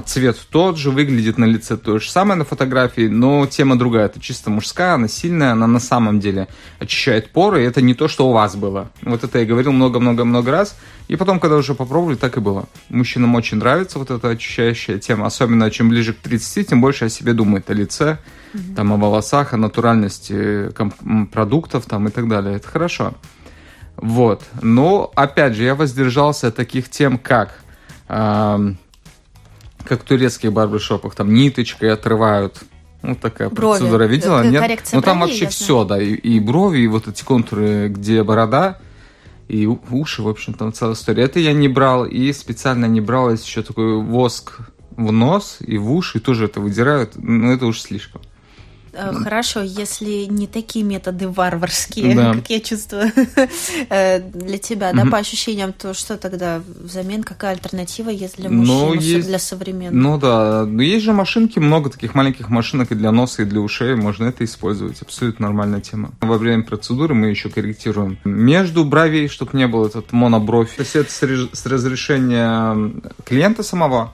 цвет 0.07 0.39
тот 0.51 0.79
же, 0.79 0.91
выглядит 0.91 1.39
на 1.39 1.45
лице 1.45 1.77
то 1.77 1.99
же 1.99 2.11
самое 2.11 2.39
на 2.39 2.45
фотографии, 2.45 3.09
но 3.09 3.47
тема 3.47 3.79
другая. 3.79 4.07
Это 4.07 4.21
чисто 4.21 4.51
мужская, 4.51 4.95
она 4.95 5.09
сильная, 5.09 5.53
она 5.53 5.67
на 5.67 5.81
самом 5.81 6.19
деле 6.19 6.49
очищает 6.79 7.31
поры, 7.31 7.63
и 7.63 7.67
это 7.67 7.83
не 7.83 7.95
то, 7.95 8.09
что 8.09 8.29
у 8.29 8.33
вас 8.33 8.57
было. 8.57 8.91
Вот 9.03 9.25
это 9.25 9.39
я 9.39 9.45
говорил 9.45 9.73
много-много-много 9.73 10.51
раз. 10.51 10.77
И 11.09 11.17
потом, 11.17 11.39
когда 11.39 11.57
уже 11.57 11.75
попробовали, 11.75 12.17
так 12.17 12.37
и 12.37 12.41
было. 12.41 12.65
Мужчинам 12.89 13.35
очень 13.37 13.59
нравится 13.59 13.99
вот 13.99 14.11
эта 14.11 14.31
очищающая 14.31 14.99
тема, 14.99 15.27
особенно 15.27 15.71
чем 15.71 15.89
ближе 15.89 16.13
к 16.13 16.19
30, 16.19 16.69
тем 16.69 16.81
больше 16.81 17.05
о 17.05 17.09
себе 17.09 17.33
думает, 17.33 17.71
о 17.71 17.75
лице, 17.75 18.19
mm-hmm. 18.55 18.75
там, 18.75 18.93
о 18.93 18.97
волосах, 18.97 19.53
о 19.53 19.57
натуральности 19.57 20.73
продуктов 21.33 21.85
там, 21.87 22.09
и 22.09 22.11
так 22.11 22.29
далее. 22.29 22.57
Это 22.57 22.67
хорошо. 22.67 23.15
Вот. 23.97 24.43
Но, 24.63 25.13
опять 25.15 25.55
же, 25.55 25.63
я 25.63 25.75
воздержался 25.75 26.49
от 26.49 26.57
таких 26.57 26.91
тем, 26.91 27.19
как 27.19 27.61
как 29.87 30.02
в 30.02 30.05
турецких 30.05 30.52
барбершопах, 30.52 31.14
там 31.14 31.33
ниточкой 31.33 31.93
отрывают. 31.93 32.62
Ну, 33.02 33.14
такая 33.14 33.50
брови. 33.50 33.78
процедура 33.78 34.05
видела? 34.05 34.45
Нет? 34.45 34.61
Коррекция 34.62 34.97
ну, 34.97 35.02
там 35.02 35.21
вообще 35.21 35.45
ясно. 35.45 35.50
все, 35.50 35.85
да, 35.85 36.02
и, 36.02 36.14
и 36.14 36.40
брови, 36.40 36.81
и 36.81 36.87
вот 36.87 37.07
эти 37.09 37.23
контуры, 37.23 37.88
где 37.88 38.23
борода, 38.23 38.78
и 39.49 39.66
уши, 39.66 40.23
в 40.23 40.28
общем, 40.28 40.55
там 40.55 40.73
целая 40.73 40.95
история. 40.95 41.23
Это 41.23 41.38
я 41.38 41.52
не 41.52 41.69
брал, 41.69 42.05
и 42.05 42.33
специально 42.33 42.87
не 42.87 43.00
брал, 43.00 43.31
есть 43.31 43.47
еще 43.47 43.62
такой 43.62 44.00
воск 44.02 44.59
в 44.97 45.12
нос 45.12 45.59
и 45.61 45.78
в 45.78 45.93
уши, 45.93 46.19
и 46.19 46.21
тоже 46.21 46.47
это 46.47 46.61
выдирают, 46.61 47.12
но 47.16 47.52
это 47.52 47.66
уж 47.66 47.81
слишком. 47.81 48.23
Э, 48.97 49.12
хорошо, 49.12 49.61
если 49.62 50.25
не 50.25 50.47
такие 50.47 50.85
методы 50.85 51.29
варварские, 51.29 52.15
да. 52.15 52.33
как 52.35 52.49
я 52.49 52.61
чувствую 52.61 53.12
э, 53.91 54.21
для 54.21 54.59
тебя, 54.59 54.93
да, 54.93 55.05
по 55.05 55.19
ощущениям, 55.19 55.73
то 55.73 55.93
что 55.93 56.17
тогда 56.17 56.62
взамен, 56.67 57.23
какая 57.23 57.53
альтернатива 57.53 58.09
есть 58.09 58.38
для 58.38 58.49
мужчин, 58.49 58.75
ну, 58.75 58.95
есть, 58.95 59.26
для 59.26 59.38
современных? 59.38 60.03
Ну 60.03 60.19
да, 60.19 60.65
но 60.65 60.83
есть 60.83 61.05
же 61.05 61.12
машинки, 61.12 61.59
много 61.59 61.91
таких 61.91 62.15
маленьких 62.15 62.49
машинок 62.49 62.91
и 62.93 62.95
для 62.95 63.12
носа, 63.12 63.43
и 63.43 63.45
для 63.45 63.61
ушей, 63.61 63.95
можно 63.97 64.26
это 64.26 64.45
использовать, 64.45 65.03
абсолютно 65.03 65.47
нормальная 65.47 65.81
тема. 65.81 66.12
Во 66.21 66.38
время 66.38 66.62
процедуры 66.62 67.15
мы 67.15 67.26
еще 67.29 67.50
корректируем 67.50 68.19
между 68.25 68.85
бровей, 68.85 69.29
чтобы 69.29 69.57
не 69.59 69.67
было 69.67 69.88
этот 69.88 70.12
монобровь. 70.12 70.75
То 70.75 70.83
есть 70.83 70.97
это 70.97 71.11
с 71.11 71.67
разрешения 71.67 72.93
клиента 73.25 73.62
самого, 73.62 74.12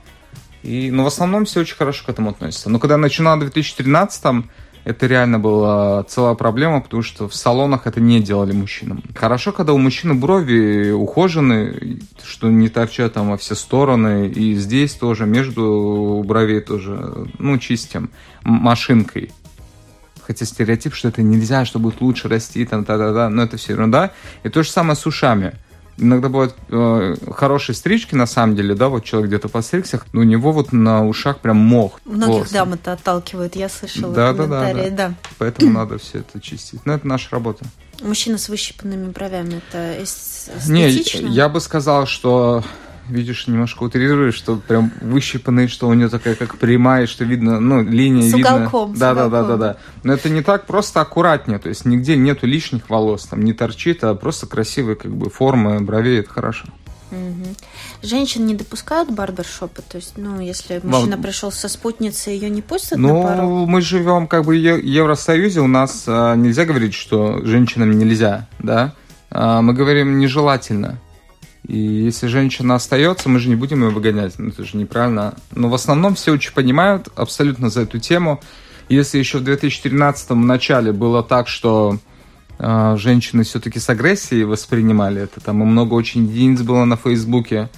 и, 0.62 0.90
но 0.90 1.04
в 1.04 1.06
основном 1.06 1.44
все 1.44 1.60
очень 1.60 1.76
хорошо 1.76 2.06
к 2.06 2.08
этому 2.08 2.30
относятся. 2.30 2.70
Но 2.70 2.78
когда 2.78 2.94
я 2.94 2.98
начинал 2.98 3.36
в 3.36 3.40
2013 3.40 4.44
это 4.84 5.06
реально 5.06 5.38
была 5.38 6.02
целая 6.04 6.34
проблема, 6.34 6.80
потому 6.80 7.02
что 7.02 7.28
в 7.28 7.34
салонах 7.34 7.86
это 7.86 8.00
не 8.00 8.20
делали 8.20 8.52
мужчинам. 8.52 9.02
Хорошо, 9.14 9.52
когда 9.52 9.72
у 9.72 9.78
мужчины 9.78 10.14
брови 10.14 10.90
ухожены, 10.90 12.00
что 12.24 12.48
не 12.50 12.68
торчат 12.68 13.12
там 13.12 13.30
во 13.30 13.36
все 13.36 13.54
стороны, 13.54 14.28
и 14.28 14.54
здесь 14.54 14.94
тоже, 14.94 15.26
между 15.26 16.22
бровей 16.26 16.60
тоже, 16.60 17.28
ну, 17.38 17.58
чистим 17.58 18.10
машинкой. 18.42 19.30
Хотя 20.26 20.46
стереотип, 20.46 20.94
что 20.94 21.08
это 21.08 21.22
нельзя, 21.22 21.64
что 21.64 21.78
будет 21.78 22.00
лучше 22.00 22.28
расти, 22.28 22.64
там, 22.64 22.84
да-да-да, 22.84 23.28
но 23.28 23.42
это 23.42 23.56
все 23.56 23.72
ерунда. 23.72 24.12
И 24.44 24.48
то 24.48 24.62
же 24.62 24.70
самое 24.70 24.96
с 24.96 25.06
ушами. 25.06 25.54
Иногда 25.98 26.28
бывают 26.28 26.54
э, 26.68 27.14
хорошие 27.32 27.76
стрижки, 27.76 28.14
на 28.14 28.26
самом 28.26 28.56
деле, 28.56 28.74
да, 28.74 28.88
вот 28.88 29.04
человек 29.04 29.28
где-то 29.28 29.48
постригся, 29.48 30.00
но 30.12 30.20
у 30.20 30.24
него 30.24 30.52
вот 30.52 30.72
на 30.72 31.06
ушах 31.06 31.38
прям 31.40 31.58
мох. 31.58 32.00
Многих 32.04 32.34
волосы. 32.34 32.52
дам 32.52 32.72
это 32.74 32.92
отталкивает, 32.92 33.56
я 33.56 33.68
слышала 33.68 34.14
да, 34.14 34.32
да, 34.32 34.46
да, 34.46 34.72
да, 34.72 34.90
да. 34.90 35.14
Поэтому 35.38 35.70
надо 35.72 35.98
все 35.98 36.20
это 36.20 36.40
чистить. 36.40 36.84
Но 36.86 36.94
это 36.94 37.06
наша 37.06 37.28
работа. 37.30 37.64
Мужчина 38.00 38.38
с 38.38 38.48
выщипанными 38.48 39.10
бровями, 39.10 39.62
это 39.68 40.02
эстетично? 40.02 40.72
Не, 40.72 41.34
я 41.34 41.48
бы 41.48 41.60
сказал, 41.60 42.06
что 42.06 42.64
видишь, 43.08 43.46
немножко 43.46 43.82
утрируешь, 43.82 44.34
что 44.34 44.56
прям 44.56 44.92
выщипанный, 45.00 45.68
что 45.68 45.88
у 45.88 45.94
нее 45.94 46.08
такая 46.08 46.34
как 46.34 46.56
прямая, 46.56 47.06
что 47.06 47.24
видно, 47.24 47.60
ну, 47.60 47.82
линия 47.82 48.28
с 48.28 48.34
видно. 48.34 48.56
Уголком, 48.56 48.94
да, 48.94 49.14
да, 49.14 49.28
да, 49.28 49.44
да, 49.44 49.56
да. 49.56 49.76
Но 50.02 50.12
это 50.12 50.30
не 50.30 50.42
так 50.42 50.66
просто 50.66 51.00
аккуратнее, 51.00 51.58
то 51.58 51.68
есть 51.68 51.84
нигде 51.84 52.16
нету 52.16 52.46
лишних 52.46 52.88
волос, 52.88 53.26
там 53.26 53.42
не 53.42 53.52
торчит, 53.52 54.04
а 54.04 54.14
просто 54.14 54.46
красивые 54.46 54.96
как 54.96 55.14
бы 55.14 55.30
формы 55.30 55.80
бровей, 55.80 56.20
это 56.20 56.30
хорошо. 56.30 56.66
Угу. 57.12 57.54
Женщин 58.02 58.46
не 58.46 58.54
допускают 58.54 59.10
барбершопы? 59.10 59.82
То 59.82 59.96
есть, 59.96 60.14
ну, 60.16 60.40
если 60.40 60.80
мужчина 60.82 61.16
Вам... 61.16 61.22
пришел 61.22 61.52
со 61.52 61.68
спутницей, 61.68 62.34
ее 62.34 62.48
не 62.48 62.62
пустят 62.62 62.98
ну, 62.98 63.22
на 63.22 63.28
пару? 63.28 63.66
мы 63.66 63.82
живем 63.82 64.26
как 64.26 64.44
бы 64.44 64.54
в 64.54 64.56
Евросоюзе, 64.56 65.60
у 65.60 65.66
нас 65.66 66.04
а, 66.06 66.34
нельзя 66.34 66.64
говорить, 66.64 66.94
что 66.94 67.44
женщинам 67.44 67.90
нельзя, 67.98 68.48
да? 68.58 68.94
А, 69.30 69.60
мы 69.60 69.74
говорим 69.74 70.18
нежелательно. 70.18 70.98
И 71.66 71.78
если 71.78 72.26
женщина 72.26 72.74
остается, 72.74 73.28
мы 73.28 73.38
же 73.38 73.48
не 73.48 73.54
будем 73.54 73.82
ее 73.82 73.90
выгонять. 73.90 74.38
Ну, 74.38 74.48
это 74.48 74.64
же 74.64 74.76
неправильно. 74.76 75.34
Но 75.54 75.68
в 75.68 75.74
основном 75.74 76.14
все 76.14 76.32
очень 76.32 76.52
понимают 76.52 77.08
абсолютно 77.14 77.70
за 77.70 77.82
эту 77.82 77.98
тему. 77.98 78.40
Если 78.88 79.18
еще 79.18 79.38
в 79.38 79.44
2013 79.44 80.30
начале 80.30 80.92
было 80.92 81.22
так, 81.22 81.48
что 81.48 81.98
э, 82.58 82.96
женщины 82.98 83.44
все-таки 83.44 83.78
с 83.78 83.88
агрессией 83.88 84.44
воспринимали 84.44 85.22
это, 85.22 85.40
там 85.40 85.62
и 85.62 85.66
много 85.66 85.94
очень 85.94 86.26
единиц 86.26 86.62
было 86.62 86.84
на 86.84 86.96
Фейсбуке, 86.96 87.70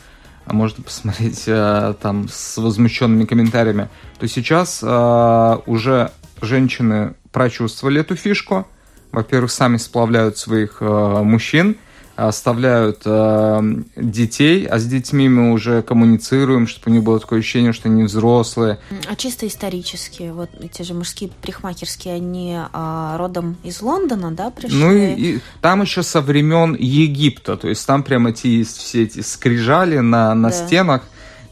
а 0.46 0.54
можно 0.54 0.82
посмотреть 0.82 1.44
э, 1.46 1.94
там 2.00 2.28
с 2.28 2.56
возмущенными 2.56 3.26
комментариями, 3.26 3.88
то 4.18 4.26
сейчас 4.26 4.80
э, 4.82 5.58
уже 5.66 6.10
женщины 6.40 7.14
прочувствовали 7.32 8.00
эту 8.00 8.16
фишку. 8.16 8.66
Во-первых, 9.12 9.50
сами 9.52 9.76
сплавляют 9.76 10.38
своих 10.38 10.78
э, 10.80 11.22
мужчин, 11.22 11.76
оставляют 12.16 13.02
э, 13.04 13.61
детей, 13.97 14.66
а 14.66 14.78
с 14.78 14.87
детьми 14.87 15.28
мы 15.28 15.52
уже 15.52 15.83
коммуницируем, 15.83 16.66
чтобы 16.66 16.90
у 16.90 16.94
них 16.94 17.02
было 17.02 17.18
такое 17.18 17.40
ощущение, 17.40 17.73
что 17.73 17.88
они 17.88 18.04
взрослые. 18.04 18.78
А 19.09 19.16
чисто 19.16 19.47
исторически, 19.47 20.30
вот 20.33 20.50
эти 20.61 20.83
же 20.83 20.94
мужские 20.94 21.30
парикмахерские, 21.42 22.14
они 22.14 22.56
э, 22.56 23.16
родом 23.16 23.56
из 23.64 23.83
Лондона, 23.83 24.30
да, 24.30 24.50
пришли? 24.50 24.78
Ну 24.78 24.92
и, 24.92 25.14
и 25.14 25.40
там 25.61 25.83
еще 25.83 26.02
со 26.02 26.21
времен 26.21 26.76
Египта, 26.78 27.56
то 27.56 27.68
есть 27.68 27.85
там 27.87 28.02
прямо 28.04 28.30
эти 28.30 28.47
есть 28.47 28.76
все 28.76 29.02
эти 29.02 29.21
скрижали 29.21 29.99
на, 29.99 30.35
на 30.35 30.50
да. 30.50 30.54
стенах, 30.54 31.02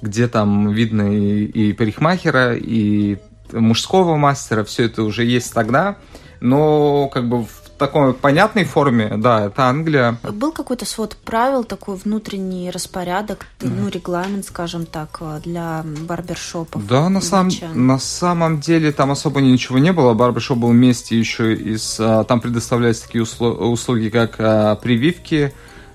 где 0.00 0.28
там 0.28 0.70
видно 0.70 1.12
и, 1.12 1.44
и 1.44 1.72
парикмахера, 1.72 2.56
и 2.56 3.18
мужского 3.52 4.16
мастера, 4.16 4.64
все 4.64 4.84
это 4.84 5.02
уже 5.02 5.24
есть 5.24 5.52
тогда, 5.52 5.96
но 6.40 7.08
как 7.08 7.28
бы 7.28 7.44
в 7.44 7.61
такой 7.82 8.14
понятной 8.14 8.64
форме, 8.64 9.14
да, 9.16 9.46
это 9.46 9.64
Англия. 9.64 10.18
Был 10.22 10.52
какой-то 10.52 10.84
свод 10.84 11.16
правил, 11.16 11.64
такой 11.64 11.96
внутренний 11.96 12.70
распорядок, 12.70 13.46
ну, 13.60 13.88
регламент, 13.88 14.44
скажем 14.44 14.86
так, 14.86 15.20
для 15.42 15.84
барбершопов? 15.84 16.86
Да, 16.86 17.08
на, 17.08 17.20
сам, 17.20 17.48
на 17.74 17.98
самом 17.98 18.60
деле 18.60 18.92
там 18.92 19.10
особо 19.10 19.40
ничего 19.40 19.78
не 19.78 19.92
было. 19.92 20.14
Барбершоп 20.14 20.58
был 20.58 20.68
вместе 20.68 21.18
еще 21.18 21.54
из... 21.54 21.96
А, 21.98 22.22
там 22.22 22.40
предоставлялись 22.40 23.00
такие 23.00 23.24
услуги, 23.24 24.08
как 24.10 24.36
а, 24.38 24.76
прививки. 24.76 25.52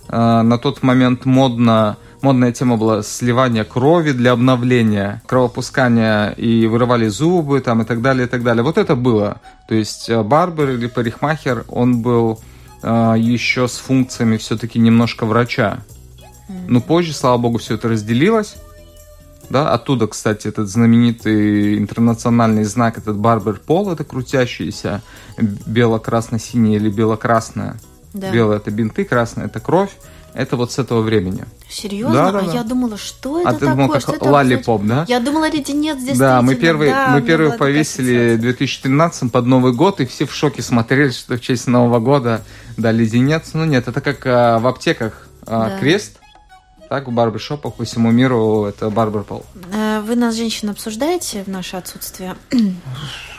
На 0.09 0.57
тот 0.57 0.83
момент 0.83 1.25
модно 1.25 1.97
модная 2.21 2.51
тема 2.51 2.77
была 2.77 3.03
сливание 3.03 3.63
крови 3.63 4.11
для 4.11 4.31
обновления, 4.31 5.21
кровопускания 5.25 6.31
и 6.31 6.65
вырывали 6.67 7.07
зубы 7.07 7.61
там 7.61 7.81
и 7.81 7.85
так 7.85 8.01
далее, 8.01 8.27
и 8.27 8.29
так 8.29 8.43
далее. 8.43 8.63
Вот 8.63 8.77
это 8.77 8.95
было. 8.95 9.41
То 9.67 9.75
есть 9.75 10.09
э, 10.09 10.21
барбер 10.23 10.71
или 10.71 10.87
парикмахер, 10.87 11.65
он 11.67 12.01
был 12.01 12.39
э, 12.81 13.15
еще 13.17 13.67
с 13.67 13.77
функциями 13.77 14.37
все-таки 14.37 14.79
немножко 14.79 15.25
врача. 15.25 15.79
Но 16.67 16.79
позже, 16.79 17.13
слава 17.13 17.37
богу, 17.37 17.57
все 17.57 17.75
это 17.75 17.89
разделилось. 17.89 18.55
Да, 19.49 19.71
оттуда, 19.73 20.07
кстати, 20.07 20.47
этот 20.47 20.67
знаменитый 20.67 21.77
интернациональный 21.77 22.65
знак, 22.65 22.97
этот 22.97 23.17
барбер 23.17 23.61
пол, 23.65 23.91
это 23.91 24.03
крутящийся 24.03 25.01
бело-красно-синий 25.37 26.75
или 26.75 26.89
бело-красное. 26.89 27.77
Да. 28.13 28.31
Белое 28.31 28.57
это 28.57 28.71
бинты, 28.71 29.05
красное 29.05 29.45
это 29.45 29.59
кровь 29.59 29.91
это 30.37 30.55
вот 30.55 30.71
с 30.71 30.77
этого 30.77 31.01
времени. 31.01 31.45
Серьезно? 31.67 32.13
Да, 32.13 32.31
да, 32.31 32.39
а 32.39 32.41
да. 32.43 32.53
я 32.53 32.63
думала, 32.63 32.95
что 32.95 33.39
это 33.39 33.49
а 33.49 33.53
такое? 33.53 33.69
А 33.69 33.71
ты 33.71 33.75
думал, 33.75 33.89
как 33.89 34.21
лалипоп, 34.21 34.83
да? 34.83 35.05
Я 35.07 35.19
думала, 35.19 35.49
леденец 35.49 35.97
здесь 35.97 36.15
Да, 36.15 36.43
мы 36.43 36.53
первый, 36.53 36.89
да, 36.89 37.07
мы 37.07 37.23
первый 37.23 37.53
повесили 37.53 38.35
в 38.35 38.41
2013 38.41 39.31
под 39.31 39.45
Новый 39.47 39.73
год, 39.73 39.99
и 39.99 40.05
все 40.05 40.27
в 40.27 40.33
шоке 40.33 40.61
смотрели, 40.61 41.09
что 41.09 41.37
в 41.37 41.41
честь 41.41 41.65
Нового 41.65 41.99
года, 41.99 42.43
да, 42.77 42.91
леденец. 42.91 43.49
Ну 43.53 43.65
нет, 43.65 43.87
это 43.87 43.99
как 43.99 44.27
а, 44.27 44.59
в 44.59 44.67
аптеках 44.67 45.27
а, 45.47 45.69
да. 45.69 45.79
крест, 45.79 46.19
так, 46.89 47.07
в 47.07 47.11
барбершопах 47.11 47.73
по 47.73 47.83
всему 47.83 48.11
миру 48.11 48.65
это 48.65 48.89
барберпол. 48.89 49.45
Э, 49.73 50.01
вы 50.01 50.15
нас, 50.15 50.35
женщин, 50.35 50.69
обсуждаете 50.69 51.43
в 51.43 51.47
наше 51.47 51.77
отсутствие? 51.77 52.35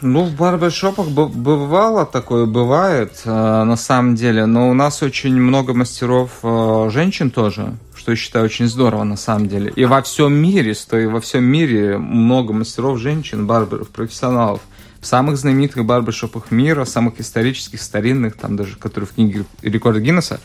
Ну, 0.01 0.23
в 0.23 0.37
барбершопах 0.37 1.09
бывало 1.09 2.07
такое, 2.07 2.47
бывает, 2.47 3.21
э, 3.25 3.31
на 3.31 3.77
самом 3.77 4.15
деле. 4.15 4.47
Но 4.47 4.71
у 4.71 4.73
нас 4.75 5.03
очень 5.03 5.35
много 5.35 5.75
мастеров 5.75 6.39
э, 6.45 6.89
женщин 6.93 7.33
тоже, 7.33 7.75
что 7.97 8.13
я 8.13 8.17
считаю 8.17 8.45
очень 8.45 8.69
здорово, 8.69 9.03
на 9.03 9.17
самом 9.17 9.49
деле. 9.49 9.73
И 9.75 9.85
во 9.87 10.01
всем 10.03 10.33
мире, 10.35 10.75
что 10.75 10.97
и 10.97 11.07
во 11.07 11.21
всем 11.21 11.43
мире 11.43 11.99
много 11.99 12.53
мастеров 12.53 13.01
женщин, 13.01 13.45
барберов, 13.49 13.89
профессионалов. 13.89 14.61
В 15.01 15.07
самых 15.07 15.37
знаменитых 15.37 15.85
барбершопах 15.85 16.53
мира, 16.53 16.85
самых 16.85 17.19
исторических, 17.19 17.83
старинных, 17.83 18.37
там 18.37 18.57
даже, 18.57 18.77
которые 18.77 19.09
в 19.09 19.15
книге 19.15 19.45
рекорда 19.63 20.01
Гиннесса, 20.01 20.39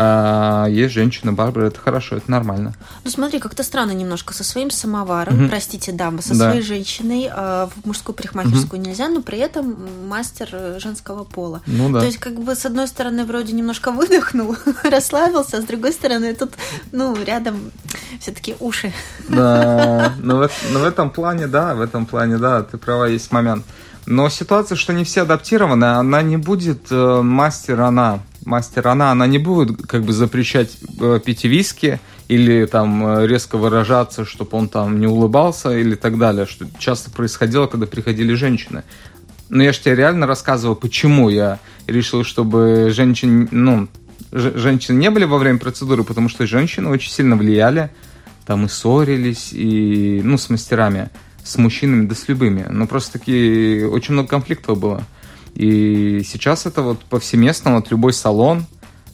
а, 0.00 0.66
есть 0.66 0.94
женщина 0.94 1.32
Барбара, 1.32 1.66
это 1.66 1.80
хорошо, 1.80 2.18
это 2.18 2.30
нормально. 2.30 2.72
Ну 3.02 3.10
смотри, 3.10 3.40
как-то 3.40 3.64
странно 3.64 3.90
немножко 3.90 4.32
со 4.32 4.44
своим 4.44 4.70
самоваром, 4.70 5.34
угу. 5.34 5.48
простите, 5.48 5.90
дама, 5.90 6.22
со 6.22 6.38
да. 6.38 6.50
своей 6.50 6.62
женщиной 6.62 7.28
э, 7.28 7.66
в 7.66 7.84
мужскую 7.84 8.14
парикмахерскую 8.14 8.80
угу. 8.80 8.88
нельзя, 8.88 9.08
но 9.08 9.22
при 9.22 9.38
этом 9.38 9.76
мастер 10.06 10.50
э, 10.52 10.78
женского 10.78 11.24
пола. 11.24 11.62
Ну 11.66 11.90
да. 11.90 11.98
То 11.98 12.06
есть 12.06 12.18
как 12.18 12.38
бы 12.38 12.54
с 12.54 12.64
одной 12.64 12.86
стороны 12.86 13.24
вроде 13.24 13.52
немножко 13.54 13.90
выдохнул, 13.90 14.54
расслабился, 14.84 15.56
а 15.56 15.62
с 15.62 15.64
другой 15.64 15.92
стороны 15.92 16.32
тут, 16.32 16.52
ну, 16.92 17.16
рядом 17.24 17.72
все-таки 18.20 18.54
уши. 18.60 18.92
Да, 19.28 20.12
но 20.20 20.46
в, 20.46 20.50
но 20.70 20.78
в 20.78 20.84
этом 20.84 21.10
плане, 21.10 21.48
да, 21.48 21.74
в 21.74 21.80
этом 21.80 22.06
плане, 22.06 22.38
да, 22.38 22.62
ты 22.62 22.78
права, 22.78 23.06
есть 23.06 23.32
момент. 23.32 23.64
Но 24.06 24.28
ситуация, 24.28 24.76
что 24.76 24.92
не 24.92 25.02
все 25.02 25.22
адаптированы, 25.22 25.86
она 25.86 26.22
не 26.22 26.36
будет 26.36 26.86
э, 26.92 27.20
мастер 27.20 27.80
она 27.80 28.20
мастер, 28.44 28.86
она, 28.88 29.12
она 29.12 29.26
не 29.26 29.38
будет 29.38 29.86
как 29.86 30.02
бы 30.02 30.12
запрещать 30.12 30.76
э, 31.00 31.20
пить 31.24 31.44
виски 31.44 32.00
или 32.28 32.66
там 32.66 33.06
э, 33.06 33.26
резко 33.26 33.56
выражаться, 33.56 34.24
чтобы 34.24 34.56
он 34.56 34.68
там 34.68 35.00
не 35.00 35.06
улыбался 35.06 35.76
или 35.76 35.94
так 35.94 36.18
далее, 36.18 36.46
что 36.46 36.66
часто 36.78 37.10
происходило, 37.10 37.66
когда 37.66 37.86
приходили 37.86 38.34
женщины. 38.34 38.84
Но 39.48 39.62
я 39.62 39.72
же 39.72 39.80
тебе 39.80 39.94
реально 39.94 40.26
рассказывал, 40.26 40.76
почему 40.76 41.30
я 41.30 41.58
решил, 41.86 42.22
чтобы 42.22 42.90
женщин, 42.90 43.48
ну, 43.50 43.88
женщины 44.30 44.98
не 44.98 45.10
были 45.10 45.24
во 45.24 45.38
время 45.38 45.58
процедуры, 45.58 46.04
потому 46.04 46.28
что 46.28 46.46
женщины 46.46 46.90
очень 46.90 47.10
сильно 47.10 47.36
влияли, 47.36 47.90
там 48.46 48.66
и 48.66 48.68
ссорились, 48.68 49.52
и, 49.52 50.20
ну, 50.22 50.36
с 50.36 50.50
мастерами, 50.50 51.08
с 51.44 51.56
мужчинами, 51.56 52.06
да 52.06 52.14
с 52.14 52.28
любыми. 52.28 52.66
Но 52.68 52.86
просто 52.86 53.18
таки 53.18 53.84
очень 53.84 54.14
много 54.14 54.28
конфликтов 54.28 54.78
было. 54.78 55.02
И 55.58 56.22
сейчас 56.24 56.66
это 56.66 56.82
вот 56.82 57.00
повсеместно, 57.00 57.74
вот 57.74 57.90
любой 57.90 58.12
салон, 58.12 58.64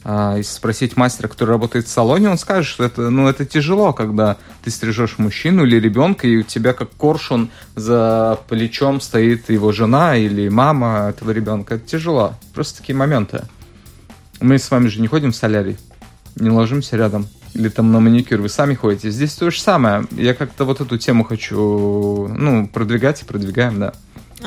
а, 0.03 0.37
если 0.37 0.51
спросить 0.51 0.95
мастера, 0.95 1.27
который 1.27 1.49
работает 1.49 1.87
в 1.87 1.89
салоне, 1.89 2.29
он 2.29 2.37
скажет, 2.37 2.67
что 2.67 2.83
это, 2.83 3.09
ну, 3.09 3.27
это 3.27 3.45
тяжело, 3.45 3.93
когда 3.93 4.37
ты 4.63 4.69
стрижешь 4.69 5.17
мужчину 5.17 5.65
или 5.65 5.79
ребенка, 5.79 6.27
и 6.27 6.37
у 6.37 6.43
тебя 6.43 6.73
как 6.73 6.91
коршун 6.91 7.49
за 7.75 8.39
плечом 8.47 9.01
стоит 9.01 9.49
его 9.49 9.71
жена 9.71 10.17
или 10.17 10.47
мама 10.47 11.07
этого 11.09 11.31
ребенка. 11.31 11.75
Это 11.75 11.87
тяжело. 11.87 12.35
Просто 12.53 12.81
такие 12.81 12.95
моменты. 12.95 13.45
Мы 14.39 14.59
с 14.59 14.69
вами 14.69 14.87
же 14.87 15.01
не 15.01 15.07
ходим 15.07 15.31
в 15.31 15.35
солярий, 15.35 15.77
не 16.35 16.51
ложимся 16.51 16.95
рядом. 16.95 17.27
Или 17.55 17.69
там 17.69 17.91
на 17.91 17.99
маникюр 17.99 18.39
вы 18.39 18.49
сами 18.49 18.75
ходите. 18.75 19.09
Здесь 19.09 19.33
то 19.33 19.49
же 19.49 19.59
самое. 19.59 20.05
Я 20.11 20.35
как-то 20.35 20.65
вот 20.65 20.79
эту 20.79 20.99
тему 20.99 21.23
хочу, 21.23 22.27
ну, 22.27 22.67
продвигать 22.67 23.23
и 23.23 23.25
продвигаем, 23.25 23.79
да. 23.79 23.93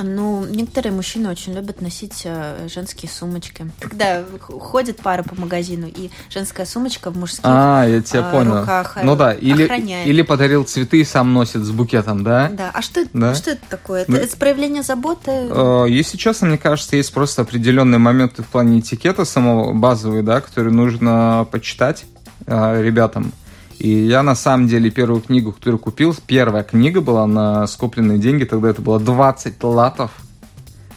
Ну, 0.02 0.44
некоторые 0.46 0.92
мужчины 0.92 1.30
очень 1.30 1.54
любят 1.54 1.80
носить 1.80 2.22
э, 2.24 2.68
женские 2.72 3.10
сумочки. 3.10 3.70
Когда 3.80 4.24
ходят 4.40 4.98
пары 4.98 5.22
по 5.22 5.34
магазину, 5.34 5.86
и 5.88 6.10
женская 6.30 6.66
сумочка 6.66 7.10
в 7.10 7.16
мужских 7.16 7.40
а, 7.44 7.84
я 7.84 8.00
тебя 8.00 8.28
э, 8.28 8.32
понял. 8.32 8.60
руках 8.60 8.96
ну 9.02 9.16
да, 9.16 9.32
или, 9.32 9.64
охраняет. 9.64 10.06
или 10.06 10.22
подарил 10.22 10.64
цветы 10.64 11.00
и 11.00 11.04
сам 11.04 11.32
носит 11.32 11.62
с 11.62 11.70
букетом, 11.70 12.24
да? 12.24 12.48
Да. 12.52 12.70
А 12.72 12.82
что, 12.82 13.04
Да. 13.12 13.34
что 13.34 13.52
это 13.52 13.62
такое? 13.68 14.02
Это, 14.02 14.12
Ну, 14.12 14.16
это 14.18 14.36
проявление 14.36 14.82
заботы? 14.82 15.30
Э, 15.30 15.86
Если 15.88 16.16
честно, 16.16 16.48
мне 16.48 16.58
кажется, 16.58 16.96
есть 16.96 17.12
просто 17.12 17.42
определенные 17.42 17.98
моменты 17.98 18.42
в 18.42 18.46
плане 18.46 18.80
этикета 18.80 19.24
самого 19.24 19.72
базовые, 19.72 20.22
да, 20.22 20.40
которые 20.40 20.72
нужно 20.72 21.46
почитать 21.50 22.04
э, 22.46 22.82
ребятам. 22.82 23.32
И 23.78 23.88
я 23.88 24.24
на 24.24 24.34
самом 24.34 24.66
деле 24.66 24.90
первую 24.90 25.20
книгу, 25.20 25.52
которую 25.52 25.78
купил, 25.78 26.14
первая 26.26 26.64
книга 26.64 27.00
была 27.00 27.26
на 27.26 27.66
скопленные 27.68 28.18
деньги, 28.18 28.44
тогда 28.44 28.70
это 28.70 28.82
было 28.82 28.98
20 28.98 29.62
латов. 29.62 30.10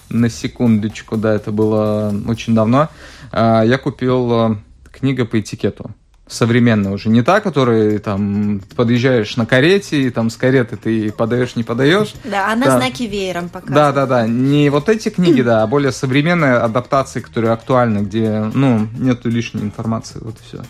На 0.10 0.30
секундочку, 0.30 1.16
да, 1.16 1.34
это 1.34 1.52
было 1.52 2.14
очень 2.28 2.54
давно. 2.54 2.90
А, 3.32 3.64
Я 3.64 3.78
купил 3.78 4.32
э, 4.32 4.56
книга 4.92 5.26
по 5.26 5.40
этикету. 5.40 5.92
Современная 6.28 6.92
уже. 6.92 7.10
Не 7.10 7.22
та, 7.22 7.40
которая 7.40 8.00
там 8.00 8.62
подъезжаешь 8.76 9.38
на 9.38 9.46
карете, 9.46 10.02
и 10.02 10.10
там 10.10 10.30
с 10.30 10.36
кареты 10.36 10.76
ты 10.76 11.12
подаешь, 11.12 11.56
не 11.56 11.64
подаешь. 11.64 12.14
Да, 12.24 12.52
она 12.52 12.66
да. 12.66 12.78
знаки 12.78 13.04
веером 13.04 13.48
показывает. 13.48 13.76
Да, 13.76 13.92
да, 13.92 14.06
да. 14.06 14.28
Не 14.28 14.70
вот 14.70 14.90
эти 14.90 15.10
книги, 15.10 15.42
да, 15.42 15.64
а 15.64 15.68
более 15.68 15.92
современные 15.92 16.56
адаптации, 16.56 17.20
которые 17.20 17.52
актуальны, 17.52 18.00
где, 18.00 18.50
ну, 18.54 18.88
нету 18.98 19.30
лишней 19.30 19.64
информации, 19.64 20.20
вот 20.22 20.36
и 20.40 20.44
все. 20.44 20.64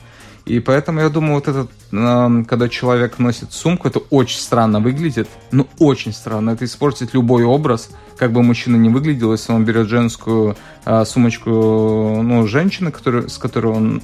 И 0.46 0.60
поэтому 0.60 1.02
я 1.02 1.10
думаю, 1.10 1.36
вот 1.36 1.48
этот, 1.48 1.70
эм, 1.92 2.46
когда 2.46 2.68
человек 2.68 3.20
носит 3.20 3.54
сумку, 3.54 3.88
это 3.88 4.00
очень 4.10 4.40
странно 4.40 4.80
выглядит. 4.80 5.30
Ну, 5.52 5.68
очень 5.80 6.14
странно. 6.14 6.52
Это 6.52 6.66
испортит 6.66 7.14
любой 7.14 7.44
образ, 7.44 7.90
как 8.18 8.32
бы 8.32 8.42
мужчина 8.42 8.76
не 8.76 8.90
выглядел, 8.90 9.32
если 9.32 9.54
он 9.54 9.66
берет 9.66 9.88
женскую 9.88 10.56
э, 10.86 11.06
сумочку, 11.06 11.50
ну, 11.50 12.48
женщины, 12.48 12.92
который, 12.92 13.30
с 13.30 13.38
которой 13.38 13.74
он 13.74 14.02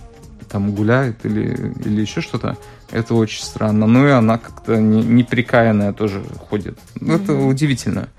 там 0.50 0.72
гуляет 0.72 1.26
или, 1.26 1.74
или 1.84 2.02
еще 2.02 2.22
что-то. 2.22 2.58
Это 2.92 3.16
очень 3.16 3.44
странно. 3.44 3.86
Ну 3.86 4.08
и 4.08 4.12
она 4.12 4.38
как-то 4.38 4.78
не, 4.78 5.04
неприкаянная 5.04 5.94
тоже 5.94 6.24
ходит. 6.50 6.80
Ну, 7.00 7.16
Это 7.16 7.34
удивительно. 7.34 8.10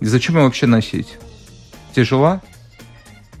И 0.00 0.04
зачем 0.04 0.36
ее 0.36 0.44
вообще 0.44 0.66
носить? 0.66 1.18
Тяжело? 1.94 2.40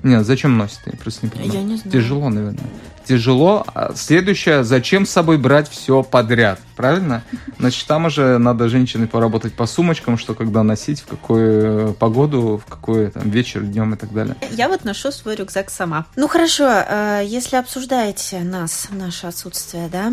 Нет, 0.02 0.24
зачем 0.24 0.56
носит? 0.56 0.80
Я 0.86 0.92
просто 0.92 1.26
не 1.26 1.30
понимаю. 1.30 1.52
Я 1.52 1.62
не 1.62 1.76
знаю. 1.76 1.90
Тяжело, 1.90 2.28
наверное. 2.28 2.64
Тяжело. 3.04 3.64
А 3.74 3.94
Следующее, 3.94 4.64
зачем 4.64 5.06
с 5.06 5.10
собой 5.10 5.38
брать 5.38 5.68
все 5.70 6.02
подряд? 6.02 6.60
Правильно? 6.76 7.22
Значит, 7.58 7.86
там 7.86 8.04
уже 8.04 8.36
надо 8.36 8.68
женщине 8.68 9.06
поработать 9.06 9.54
по 9.54 9.66
сумочкам, 9.66 10.18
что 10.18 10.34
когда 10.34 10.62
носить, 10.62 11.00
в 11.00 11.06
какую 11.06 11.94
погоду, 11.94 12.60
в 12.64 12.70
какой 12.70 13.10
там 13.10 13.30
вечер, 13.30 13.62
днем 13.62 13.94
и 13.94 13.96
так 13.96 14.12
далее. 14.12 14.36
Я 14.50 14.68
вот 14.68 14.84
ношу 14.84 15.10
свой 15.10 15.36
рюкзак 15.36 15.70
сама. 15.70 16.04
Ну 16.16 16.28
хорошо, 16.28 16.68
э, 16.68 17.22
если 17.24 17.56
обсуждаете 17.56 18.40
нас 18.40 18.88
наше 18.90 19.26
отсутствие, 19.26 19.88
да, 19.90 20.12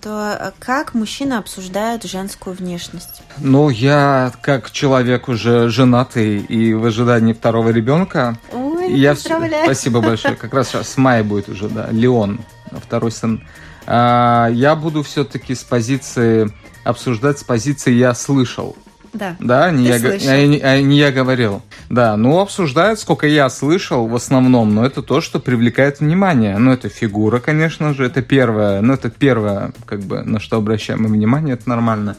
то 0.00 0.38
э, 0.38 0.50
как 0.60 0.94
мужчины 0.94 1.34
обсуждают 1.34 2.04
женскую 2.04 2.54
внешность? 2.54 3.22
Ну, 3.38 3.68
я 3.70 4.32
как 4.40 4.70
человек 4.70 5.28
уже 5.28 5.68
женатый 5.68 6.38
и 6.38 6.72
в 6.74 6.86
ожидании 6.86 7.32
второго 7.32 7.70
ребенка, 7.70 8.38
Ой, 8.86 8.98
я 8.98 9.14
поздравляю. 9.14 9.64
Спасибо 9.64 10.00
большое. 10.00 10.36
Как 10.36 10.52
раз 10.54 10.68
сейчас 10.68 10.88
с 10.90 10.96
мая 10.96 11.22
будет 11.24 11.48
уже, 11.48 11.68
да, 11.68 11.88
Леон, 11.90 12.40
второй 12.84 13.12
сын. 13.12 13.42
А, 13.86 14.48
я 14.52 14.74
буду 14.74 15.02
все-таки 15.02 15.54
с 15.54 15.62
позиции 15.62 16.50
обсуждать 16.86 17.38
с 17.38 17.44
позиции 17.44 17.92
я 17.92 18.14
слышал. 18.14 18.76
Да. 19.12 19.36
Да, 19.40 19.70
не 19.70 19.88
я, 19.88 19.98
слышал. 19.98 20.28
а 20.28 20.46
не, 20.46 20.58
а 20.60 20.80
не 20.80 20.98
я 20.98 21.10
говорил. 21.10 21.62
Да, 21.88 22.16
ну 22.16 22.38
обсуждают, 22.38 23.00
сколько 23.00 23.26
я 23.26 23.48
слышал 23.48 24.06
в 24.06 24.14
основном, 24.14 24.74
но 24.74 24.84
это 24.84 25.02
то, 25.02 25.20
что 25.20 25.40
привлекает 25.40 26.00
внимание. 26.00 26.58
Ну, 26.58 26.72
это 26.72 26.88
фигура, 26.88 27.40
конечно 27.40 27.94
же, 27.94 28.04
это 28.04 28.22
первое, 28.22 28.82
ну, 28.82 28.92
это 28.92 29.10
первое, 29.10 29.72
как 29.86 30.00
бы, 30.00 30.22
на 30.22 30.38
что 30.38 30.58
обращаем 30.58 31.06
внимание, 31.06 31.54
это 31.54 31.68
нормально. 31.68 32.16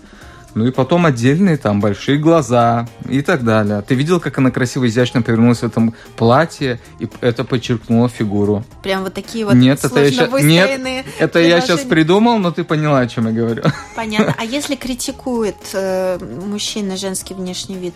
Ну 0.58 0.66
и 0.66 0.72
потом 0.72 1.06
отдельные 1.06 1.58
там 1.58 1.80
большие 1.80 2.18
глаза 2.18 2.88
и 3.08 3.22
так 3.22 3.44
далее. 3.44 3.84
Ты 3.88 3.94
видел, 3.96 4.20
как 4.20 4.38
она 4.40 4.50
красиво, 4.50 4.88
изящно 4.88 5.22
повернулась 5.22 5.60
в 5.60 5.64
этом 5.64 5.94
платье, 6.16 6.80
и 7.00 7.08
это 7.22 7.44
подчеркнуло 7.44 8.10
фигуру. 8.10 8.66
Прям 8.82 9.04
вот 9.04 9.14
такие 9.14 9.46
вот 9.46 9.54
Нет, 9.54 9.84
это 9.84 10.04
я 10.04 10.12
ща- 10.12 10.42
нет, 10.42 11.06
Это 11.20 11.40
я 11.40 11.62
сейчас 11.62 11.82
придумал, 11.82 12.40
но 12.40 12.52
ты 12.52 12.64
поняла, 12.64 13.00
о 13.00 13.08
чем 13.08 13.28
я 13.28 13.34
говорю. 13.34 13.64
Понятно. 13.96 14.34
А 14.38 14.44
если 14.44 14.76
критикует 14.76 15.56
э, 15.74 16.18
мужчина 16.46 16.98
женский 16.98 17.34
внешний 17.36 17.76
вид, 17.78 17.94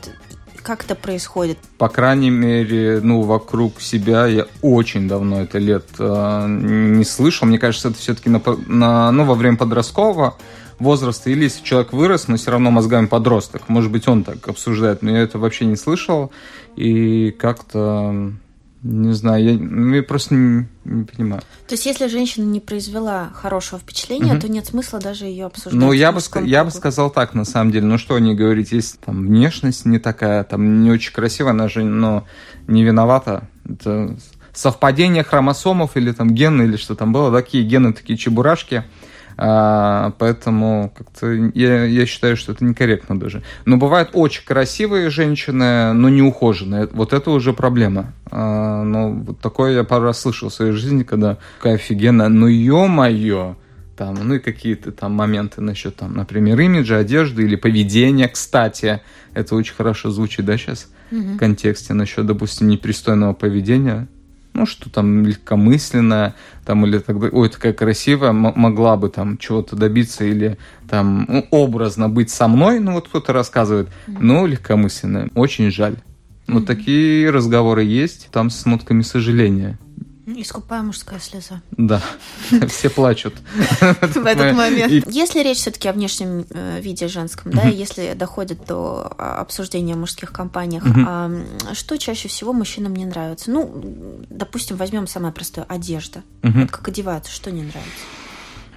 как 0.61 0.85
это 0.85 0.93
происходит? 0.93 1.57
по 1.79 1.89
крайней 1.89 2.29
мере, 2.29 2.99
ну, 3.01 3.21
вокруг 3.23 3.81
себя 3.81 4.27
я 4.27 4.45
очень 4.61 5.07
давно 5.07 5.41
это 5.41 5.57
лет 5.57 5.85
э, 5.97 6.45
не 6.47 7.03
слышал. 7.03 7.47
Мне 7.47 7.57
кажется, 7.57 7.89
это 7.89 7.97
все-таки 7.97 8.29
на, 8.29 8.39
на- 8.67 9.11
ну, 9.11 9.25
во 9.25 9.33
время 9.33 9.57
подросткового 9.57 10.37
возраста, 10.81 11.29
или 11.29 11.43
если 11.43 11.63
человек 11.63 11.93
вырос, 11.93 12.27
но 12.27 12.37
все 12.37 12.51
равно 12.51 12.71
мозгами 12.71 13.05
подросток. 13.05 13.69
Может 13.69 13.91
быть, 13.91 14.07
он 14.07 14.23
так 14.23 14.47
обсуждает, 14.47 15.01
но 15.01 15.11
я 15.11 15.19
это 15.19 15.39
вообще 15.39 15.65
не 15.65 15.75
слышал. 15.75 16.31
И 16.75 17.31
как-то, 17.31 18.31
не 18.83 19.13
знаю, 19.13 19.43
я, 19.43 19.57
ну, 19.59 19.93
я 19.95 20.03
просто 20.03 20.33
не, 20.33 20.67
не 20.85 21.03
понимаю. 21.03 21.41
То 21.67 21.73
есть, 21.73 21.85
если 21.85 22.07
женщина 22.07 22.45
не 22.45 22.59
произвела 22.59 23.29
хорошего 23.33 23.79
впечатления, 23.79 24.33
Мгм. 24.33 24.41
то 24.41 24.49
нет 24.49 24.65
смысла 24.65 24.99
даже 24.99 25.25
ее 25.25 25.45
обсуждать. 25.45 25.79
Ну, 25.79 25.91
я 25.91 26.11
бы, 26.11 26.19
я 26.43 26.63
бы 26.63 26.71
сказал 26.71 27.09
так, 27.11 27.33
на 27.33 27.45
самом 27.45 27.71
деле. 27.71 27.85
Ну, 27.85 27.97
что 27.97 28.17
не 28.19 28.33
говорить, 28.33 28.71
если 28.71 28.97
там 28.97 29.27
внешность 29.27 29.85
не 29.85 29.99
такая, 29.99 30.43
там 30.43 30.83
не 30.83 30.91
очень 30.91 31.13
красивая, 31.13 31.51
она 31.51 31.67
же, 31.67 31.83
ну, 31.83 32.23
не 32.67 32.83
виновата. 32.83 33.47
Это 33.69 34.17
совпадение 34.53 35.23
хромосомов 35.23 35.95
или 35.95 36.11
там 36.11 36.29
гены, 36.31 36.63
или 36.63 36.75
что 36.75 36.95
там 36.95 37.13
было, 37.13 37.31
такие 37.31 37.63
гены, 37.63 37.93
такие 37.93 38.17
чебурашки. 38.17 38.83
А, 39.43 40.13
поэтому 40.19 40.93
как-то 40.95 41.31
я, 41.31 41.85
я 41.85 42.05
считаю, 42.05 42.37
что 42.37 42.51
это 42.51 42.63
некорректно 42.63 43.19
даже. 43.19 43.41
Но 43.65 43.77
бывают 43.77 44.11
очень 44.13 44.45
красивые 44.45 45.09
женщины, 45.09 45.93
но 45.93 46.09
не 46.09 46.21
ухоженные. 46.21 46.87
Вот 46.91 47.11
это 47.11 47.31
уже 47.31 47.51
проблема. 47.51 48.13
А, 48.29 48.83
ну, 48.83 49.23
вот 49.25 49.39
такое 49.39 49.73
я 49.73 49.83
пару 49.83 50.03
раз 50.05 50.19
слышал 50.21 50.49
в 50.49 50.53
своей 50.53 50.73
жизни, 50.73 51.01
когда 51.01 51.39
такая 51.57 51.73
офигенная, 51.75 52.27
ну 52.27 52.45
ё-моё, 52.45 53.55
там, 53.97 54.15
ну 54.21 54.35
и 54.35 54.39
какие-то 54.39 54.91
там 54.91 55.13
моменты 55.13 55.59
насчет, 55.61 55.95
там, 55.95 56.13
например, 56.13 56.59
имиджа, 56.59 56.97
одежды 56.97 57.41
или 57.41 57.55
поведения, 57.55 58.27
кстати. 58.27 59.01
Это 59.33 59.55
очень 59.55 59.73
хорошо 59.73 60.11
звучит, 60.11 60.45
да, 60.45 60.55
сейчас 60.55 60.87
Мгм. 61.09 61.35
в 61.35 61.37
контексте 61.39 61.95
насчет, 61.95 62.27
допустим, 62.27 62.67
непристойного 62.67 63.33
поведения. 63.33 64.07
Ну, 64.53 64.65
что 64.65 64.89
там 64.89 65.25
легкомысленное, 65.25 66.35
там, 66.65 66.85
или 66.85 66.99
тогда, 66.99 67.27
ой, 67.31 67.49
такая 67.49 67.73
красивая, 67.73 68.33
могла 68.33 68.97
бы 68.97 69.09
там 69.09 69.37
чего-то 69.37 69.75
добиться, 69.75 70.25
или 70.25 70.57
там 70.89 71.25
ну, 71.27 71.47
образно 71.51 72.09
быть 72.09 72.29
со 72.29 72.47
мной, 72.47 72.79
ну, 72.79 72.93
вот 72.93 73.07
кто-то 73.07 73.31
рассказывает, 73.31 73.89
но 74.07 74.45
легкомысленная. 74.45 75.29
Очень 75.35 75.71
жаль. 75.71 75.95
Вот 76.47 76.65
такие 76.65 77.29
разговоры 77.29 77.83
есть, 77.83 78.27
там 78.31 78.49
с 78.49 78.65
нотками 78.65 79.03
сожаления. 79.03 79.79
Искупая 80.37 80.81
мужская 80.81 81.19
слеза. 81.19 81.61
Да, 81.71 82.01
все 82.67 82.89
плачут. 82.89 83.35
в 83.79 84.25
этот 84.25 84.55
момент. 84.55 85.07
Если 85.07 85.43
речь 85.43 85.57
все-таки 85.57 85.87
о 85.87 85.93
внешнем 85.93 86.45
э, 86.49 86.79
виде 86.81 87.07
женском, 87.07 87.51
да, 87.51 87.63
если 87.63 88.13
доходит 88.13 88.65
до 88.65 89.13
а, 89.17 89.41
обсуждения 89.41 89.95
в 89.95 89.97
мужских 89.97 90.31
компаниях, 90.31 90.83
а, 91.07 91.31
что 91.73 91.97
чаще 91.97 92.27
всего 92.27 92.53
мужчинам 92.53 92.95
не 92.95 93.05
нравится? 93.05 93.51
Ну, 93.51 93.83
допустим, 94.29 94.77
возьмем 94.77 95.07
самое 95.07 95.33
простое 95.33 95.65
одежда. 95.65 96.23
Вот 96.41 96.71
как 96.71 96.87
одеваются, 96.87 97.31
что 97.31 97.51
не 97.51 97.61
нравится? 97.63 98.05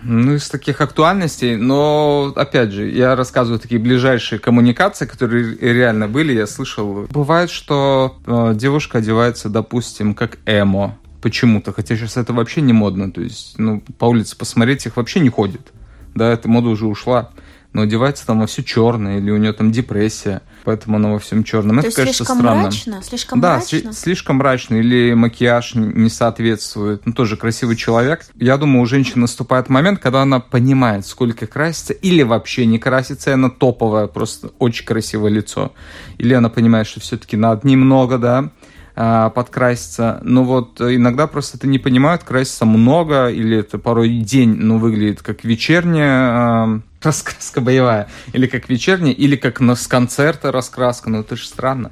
Ну, 0.07 0.35
из 0.35 0.51
таких 0.51 0.83
актуальностей, 0.83 1.57
но, 1.57 2.33
опять 2.37 2.73
же, 2.73 2.90
я 2.90 3.17
рассказываю 3.17 3.59
такие 3.59 3.81
ближайшие 3.81 4.38
коммуникации, 4.38 5.07
которые 5.07 5.57
реально 5.57 6.09
были, 6.09 6.35
я 6.35 6.47
слышал. 6.47 7.07
Бывает, 7.09 7.49
что 7.49 8.19
э, 8.27 8.53
девушка 8.55 8.99
одевается, 8.99 9.49
допустим, 9.49 10.14
как 10.14 10.38
эмо 10.45 10.99
почему-то, 11.25 11.73
хотя 11.73 11.97
сейчас 11.97 12.19
это 12.19 12.35
вообще 12.35 12.61
не 12.61 12.75
модно, 12.75 13.11
то 13.11 13.23
есть, 13.23 13.55
ну, 13.57 13.83
по 13.99 14.05
улице 14.05 14.37
посмотреть 14.37 14.85
их 14.85 14.99
вообще 14.99 15.21
не 15.21 15.31
ходит, 15.31 15.73
да, 16.15 16.31
эта 16.31 16.51
мода 16.51 16.69
уже 16.69 16.87
ушла, 16.87 17.31
но 17.73 17.81
одевается 17.81 18.27
там 18.27 18.41
во 18.41 18.47
все 18.47 18.63
черное, 18.63 19.17
или 19.19 19.31
у 19.31 19.39
нее 19.39 19.55
там 19.55 19.73
депрессия, 19.73 20.43
поэтому 20.65 20.99
она 20.99 21.09
во 21.09 21.19
всем 21.19 21.43
черном. 21.43 21.81
То 21.81 21.87
это, 21.87 21.97
конечно, 21.97 22.15
слишком 22.27 22.39
странно. 22.39 22.61
мрачно? 22.61 23.03
Слишком 23.03 23.41
да, 23.41 23.57
мрачно? 23.57 23.79
сли- 23.79 23.93
слишком 23.93 24.37
мрачно, 24.37 24.75
или 24.75 25.15
макияж 25.15 25.75
не 25.77 26.11
соответствует. 26.11 27.07
Ну, 27.07 27.15
тоже 27.15 27.39
красивый 27.39 27.77
человек. 27.77 28.27
Я 28.37 28.59
думаю, 28.59 28.83
у 28.83 28.87
женщины 28.87 29.23
наступает 29.23 29.71
момент, 29.71 30.01
когда 30.01 30.21
она 30.21 30.41
понимает, 30.41 31.07
сколько 31.07 31.47
красится, 31.47 31.95
или 31.95 32.23
вообще 32.23 32.67
не 32.67 32.79
красится, 32.79 33.31
и 33.31 33.33
она 33.33 33.49
топовая, 33.49 34.09
просто 34.09 34.51
очень 34.59 34.85
красивое 34.85 35.31
лицо. 35.31 35.73
Или 36.19 36.35
она 36.35 36.51
понимает, 36.51 36.87
что 36.87 37.01
все-таки 37.01 37.39
надо 37.39 37.67
немного, 37.67 38.19
да, 38.19 38.51
а, 38.96 39.30
подкраситься. 39.30 40.20
Но 40.22 40.44
вот 40.44 40.80
э, 40.80 40.94
иногда 40.94 41.26
просто 41.26 41.57
это 41.57 41.66
не 41.66 41.78
понимают, 41.78 42.22
краситься 42.22 42.64
много, 42.64 43.28
или 43.28 43.59
это 43.59 43.78
порой 43.78 44.09
день, 44.18 44.54
ну, 44.54 44.78
выглядит 44.78 45.20
как 45.20 45.42
вечерняя 45.44 46.30
а, 46.30 46.80
раскраска 47.02 47.61
боевая, 47.61 48.09
или 48.33 48.46
как 48.46 48.68
вечерняя, 48.68 49.12
или 49.12 49.37
как 49.37 49.61
с 49.61 49.87
концерта 49.87 50.52
раскраска, 50.52 51.11
ну, 51.11 51.20
это 51.20 51.35
же 51.37 51.44
странно. 51.44 51.90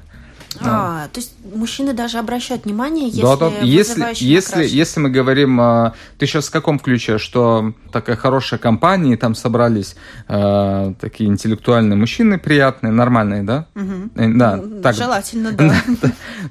А, 0.61 1.07
то 1.07 1.19
есть 1.19 1.33
мужчины 1.43 1.93
даже 1.93 2.17
обращают 2.17 2.65
внимание, 2.65 3.07
если 3.07 3.21
да, 3.21 3.35
да. 3.35 3.49
Если, 3.61 4.05
если, 4.23 4.65
если 4.65 4.99
мы 4.99 5.09
говорим, 5.09 5.59
а, 5.59 5.93
ты 6.17 6.25
сейчас 6.25 6.47
в 6.47 6.51
каком 6.51 6.79
ключе, 6.79 7.17
что 7.17 7.73
такая 7.91 8.15
хорошая 8.15 8.59
компания, 8.59 9.17
там 9.17 9.35
собрались 9.35 9.95
э, 10.27 10.93
такие 10.99 11.29
интеллектуальные 11.29 11.97
мужчины, 11.97 12.37
приятные, 12.37 12.91
нормальные, 12.91 13.43
да? 13.43 13.67
Угу. 13.75 14.11
Да, 14.15 14.55
ну, 14.57 14.81
так, 14.81 14.95
желательно, 14.95 15.51
да. 15.53 15.75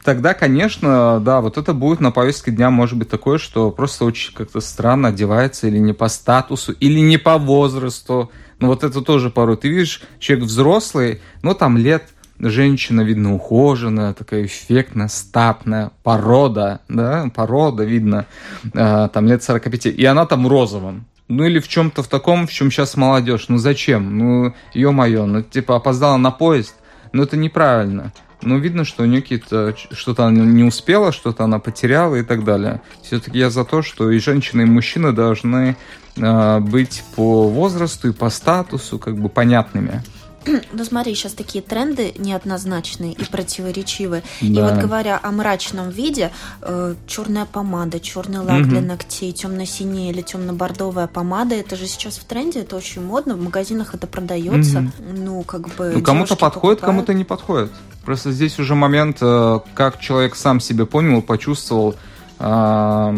Тогда, 0.05 0.35
конечно, 0.35 1.21
да, 1.21 1.41
вот 1.41 1.59
это 1.59 1.73
будет 1.73 2.01
на 2.01 2.11
повестке 2.11 2.51
дня, 2.51 2.71
может 2.71 2.99
быть, 2.99 3.09
такое, 3.09 3.39
что 3.39 3.71
просто 3.71 4.05
очень 4.05 4.35
как-то 4.35 4.61
странно 4.61 5.09
одевается 5.09 5.67
или 5.67 5.79
не 5.79 5.93
по 5.93 6.09
статусу, 6.09 6.73
или 6.73 7.01
не 7.01 7.19
по 7.19 7.39
возрасту. 7.39 8.31
Ну 8.59 8.69
вот 8.69 8.85
это 8.85 9.01
тоже 9.01 9.31
порой. 9.31 9.57
Ты 9.57 9.69
видишь, 9.69 10.03
человек 10.21 10.47
взрослый, 10.47 11.21
ну 11.43 11.55
там 11.55 11.77
лет 11.77 12.05
женщина, 12.39 13.03
видно, 13.03 13.35
ухоженная, 13.35 14.15
такая 14.15 14.47
эффектная, 14.47 15.09
статная, 15.09 15.91
порода, 16.03 16.81
да, 16.89 17.31
порода, 17.35 17.85
видно, 17.85 18.27
э, 18.73 19.09
там 19.13 19.27
лет 19.27 19.43
45, 19.43 19.87
и 19.87 20.05
она 20.05 20.27
там 20.27 20.47
розовом. 20.47 21.07
Ну 21.29 21.45
или 21.45 21.61
в 21.61 21.69
чем-то 21.69 22.03
в 22.03 22.09
таком, 22.09 22.47
в 22.47 22.53
чем 22.53 22.71
сейчас 22.71 22.97
молодежь. 22.97 23.47
Ну 23.49 23.57
зачем? 23.57 24.19
Ну, 24.19 24.55
ё-моё, 24.75 25.25
ну 25.25 25.43
типа 25.43 25.77
опоздала 25.77 26.17
на 26.19 26.31
поезд. 26.31 26.75
Ну 27.13 27.23
это 27.23 27.37
неправильно. 27.37 28.13
Ну, 28.43 28.59
видно, 28.59 28.85
что 28.85 29.05
у 29.05 29.07
нее 29.07 29.23
какие-то 29.23 29.75
что-то 29.93 30.27
она 30.27 30.45
не 30.45 30.65
успела, 30.65 31.13
что-то 31.13 31.45
она 31.45 31.59
потеряла 31.59 32.17
и 32.17 32.23
так 32.23 32.45
далее. 32.45 32.83
Все-таки 33.03 33.39
я 33.39 33.51
за 33.51 33.65
то, 33.65 33.83
что 33.83 34.11
и 34.11 34.19
женщины, 34.19 34.63
и 34.63 34.67
мужчины 34.67 35.13
должны 35.13 35.77
э, 36.17 36.59
быть 36.59 37.05
по 37.15 37.49
возрасту 37.49 38.09
и 38.09 38.13
по 38.13 38.31
статусу 38.31 38.99
как 38.99 39.17
бы 39.17 39.29
понятными. 39.29 40.03
Ну 40.73 40.85
смотри, 40.85 41.15
сейчас 41.15 41.33
такие 41.33 41.63
тренды 41.63 42.15
неоднозначные 42.19 43.13
и 43.13 43.25
противоречивые. 43.25 44.23
Да. 44.41 44.47
И 44.47 44.63
вот 44.63 44.83
говоря 44.83 45.19
о 45.23 45.31
мрачном 45.31 45.91
виде, 45.91 46.31
э, 46.61 46.95
черная 47.07 47.45
помада, 47.45 48.01
черный 48.01 48.41
лак 48.41 48.61
угу. 48.63 48.71
для 48.71 48.81
ногтей, 48.81 49.33
темно-синяя 49.33 50.11
или 50.11 50.23
темно-бордовая 50.23 51.07
помада, 51.07 51.55
это 51.55 51.77
же 51.77 51.87
сейчас 51.87 52.19
в 52.19 52.25
тренде, 52.25 52.61
это 52.61 52.77
очень 52.77 53.05
модно, 53.05 53.35
в 53.35 53.43
магазинах 53.43 53.95
это 53.95 54.07
продается. 54.07 54.79
Угу. 54.79 55.17
Ну, 55.17 55.43
как 55.43 55.69
бы. 55.77 55.93
Ну, 55.97 56.03
кому-то 56.03 56.37
подходит, 56.37 56.81
кому-то 56.81 57.15
не 57.15 57.25
подходит. 57.25 57.71
Просто 58.05 58.33
здесь 58.33 58.59
уже 58.59 58.75
момент, 58.75 59.19
э, 59.21 59.61
как 59.75 60.01
человек 60.01 60.35
сам 60.35 60.61
себе 60.61 60.87
понял, 60.87 61.23
почувствовал, 61.23 61.95
э, 62.39 63.17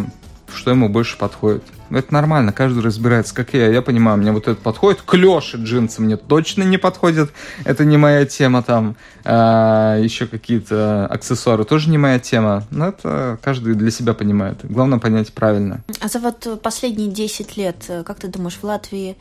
что 0.55 0.71
ему 0.71 0.89
больше 0.89 1.17
подходит. 1.17 1.65
Это 1.95 2.13
нормально, 2.13 2.53
каждый 2.53 2.83
разбирается, 2.83 3.35
как 3.35 3.55
я. 3.55 3.69
Я 3.69 3.83
понимаю, 3.83 4.19
мне 4.19 4.33
вот 4.33 4.49
это 4.49 4.61
подходит. 4.61 5.03
Клёши 5.03 5.57
джинсы 5.59 6.03
мне 6.03 6.17
точно 6.17 6.63
не 6.63 6.79
подходят. 6.79 7.31
Это 7.65 7.85
не 7.85 7.97
моя 7.97 8.27
тема 8.27 8.63
там. 8.63 8.97
А, 9.25 9.99
еще 9.99 10.27
какие-то 10.27 11.07
аксессуары 11.07 11.65
тоже 11.65 11.91
не 11.91 11.99
моя 11.99 12.19
тема. 12.19 12.65
Но 12.71 12.89
это 12.89 13.39
каждый 13.43 13.75
для 13.75 13.91
себя 13.91 14.15
понимает. 14.15 14.59
Главное 14.63 14.99
понять 14.99 15.33
правильно. 15.33 15.81
А 16.01 16.09
за 16.09 16.19
вот 16.19 16.61
последние 16.63 17.09
10 17.09 17.57
лет, 17.57 17.91
как 18.05 18.19
ты 18.19 18.29
думаешь, 18.29 18.59
в 18.61 18.65
Латвии 18.65 19.17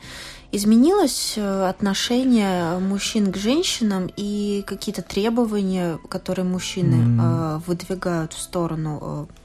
изменилось 0.52 1.34
э, 1.36 1.68
отношение 1.68 2.78
мужчин 2.78 3.32
к 3.32 3.36
женщинам 3.36 4.08
и 4.16 4.62
какие-то 4.66 5.02
требования, 5.02 5.98
которые 6.08 6.44
мужчины 6.44 6.94
mm. 6.94 7.62
выдвигают 7.66 8.32
в 8.34 8.40
сторону 8.40 9.28
э, 9.28 9.43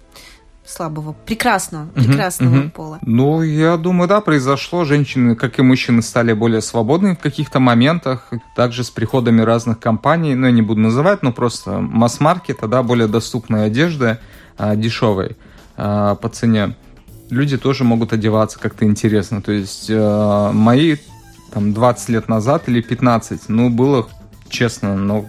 слабого, 0.70 1.14
прекрасного, 1.26 1.88
прекрасного 1.88 2.56
uh-huh, 2.56 2.64
uh-huh. 2.66 2.72
пола? 2.72 3.00
Ну, 3.02 3.42
я 3.42 3.78
думаю, 3.78 4.08
да, 4.08 4.22
произошло. 4.22 4.86
Женщины, 4.86 5.36
как 5.36 5.60
и 5.60 5.62
мужчины, 5.62 6.02
стали 6.02 6.34
более 6.34 6.62
свободными 6.62 7.16
в 7.16 7.20
каких-то 7.20 7.60
моментах. 7.60 8.32
Также 8.56 8.84
с 8.84 8.90
приходами 8.90 9.42
разных 9.42 9.80
компаний, 9.80 10.36
ну, 10.36 10.46
я 10.48 10.52
не 10.52 10.62
буду 10.62 10.80
называть, 10.82 11.24
но 11.24 11.32
просто 11.32 11.80
масс-маркета, 11.80 12.68
да, 12.68 12.84
более 12.84 13.08
доступной 13.08 13.66
одежды, 13.66 14.20
а, 14.58 14.76
дешевой 14.76 15.38
а, 15.76 16.16
по 16.16 16.30
цене. 16.30 16.76
Люди 17.30 17.58
тоже 17.58 17.84
могут 17.84 18.14
одеваться 18.14 18.60
как-то 18.60 18.86
интересно. 18.86 19.42
То 19.42 19.52
есть 19.52 19.90
а, 19.92 20.52
мои 20.52 20.98
там 21.52 21.74
20 21.74 22.10
лет 22.10 22.28
назад 22.28 22.64
или 22.68 22.82
15, 22.82 23.50
ну, 23.50 23.70
было 23.70 24.08
честно, 24.50 24.96
но 24.96 25.26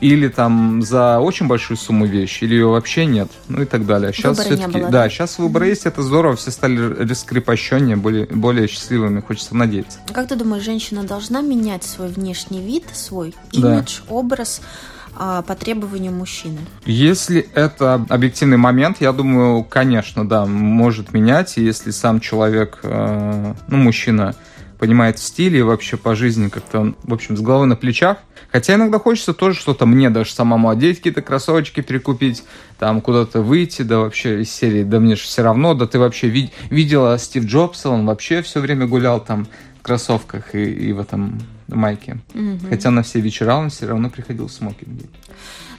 или 0.00 0.28
там 0.28 0.82
за 0.82 1.18
очень 1.20 1.46
большую 1.46 1.76
сумму 1.76 2.06
вещи, 2.06 2.44
или 2.44 2.54
ее 2.54 2.66
вообще 2.66 3.06
нет, 3.06 3.28
ну 3.48 3.62
и 3.62 3.64
так 3.64 3.86
далее. 3.86 4.12
Сейчас 4.12 4.38
все-таки, 4.38 4.80
да, 4.80 4.88
да, 4.88 5.08
сейчас 5.08 5.38
выбор 5.38 5.64
есть, 5.64 5.86
это 5.86 6.02
здорово, 6.02 6.36
все 6.36 6.50
стали 6.50 6.78
раскрепощеннее, 6.78 7.96
более, 7.96 8.26
более 8.26 8.68
счастливыми, 8.68 9.20
хочется 9.20 9.56
надеяться. 9.56 9.98
Как 10.12 10.28
ты 10.28 10.36
думаешь, 10.36 10.62
женщина 10.62 11.04
должна 11.04 11.40
менять 11.40 11.84
свой 11.84 12.08
внешний 12.08 12.60
вид, 12.60 12.84
свой 12.92 13.34
имидж, 13.52 14.00
да. 14.06 14.14
образ? 14.14 14.60
А, 15.20 15.42
по 15.42 15.56
требованию 15.56 16.12
мужчины? 16.12 16.58
Если 16.84 17.48
это 17.54 17.94
объективный 18.08 18.56
момент, 18.56 18.98
я 19.00 19.12
думаю, 19.12 19.64
конечно, 19.64 20.28
да, 20.28 20.46
может 20.46 21.12
менять. 21.12 21.56
Если 21.56 21.90
сам 21.90 22.20
человек, 22.20 22.78
э, 22.84 23.54
ну, 23.66 23.76
мужчина, 23.76 24.36
понимает 24.78 25.18
в 25.18 25.22
стиле 25.22 25.60
и 25.60 25.62
вообще 25.62 25.96
по 25.96 26.14
жизни 26.14 26.48
как-то, 26.48 26.94
в 27.02 27.12
общем, 27.12 27.36
с 27.36 27.40
головой 27.40 27.66
на 27.66 27.76
плечах. 27.76 28.18
Хотя 28.50 28.74
иногда 28.74 28.98
хочется 28.98 29.34
тоже 29.34 29.58
что-то 29.58 29.84
мне 29.84 30.08
даже 30.08 30.32
самому 30.32 30.70
одеть, 30.70 30.98
какие-то 30.98 31.20
кроссовочки 31.20 31.80
прикупить, 31.80 32.44
там 32.78 33.00
куда-то 33.00 33.42
выйти, 33.42 33.82
да 33.82 33.98
вообще 33.98 34.40
из 34.40 34.50
серии, 34.50 34.84
да 34.84 35.00
мне 35.00 35.16
же 35.16 35.22
все 35.22 35.42
равно, 35.42 35.74
да 35.74 35.86
ты 35.86 35.98
вообще 35.98 36.28
вид- 36.28 36.52
видела 36.70 37.18
Стив 37.18 37.44
Джобса, 37.44 37.90
он 37.90 38.06
вообще 38.06 38.40
все 38.42 38.60
время 38.60 38.86
гулял 38.86 39.22
там 39.22 39.46
в 39.78 39.82
кроссовках 39.82 40.54
и, 40.54 40.64
и 40.64 40.92
в 40.92 41.00
этом 41.00 41.40
майке. 41.66 42.18
Угу. 42.34 42.70
Хотя 42.70 42.90
на 42.90 43.02
все 43.02 43.20
вечера 43.20 43.54
он 43.54 43.68
все 43.68 43.86
равно 43.86 44.08
приходил 44.08 44.46
в 44.48 44.52
смокинге. 44.52 45.04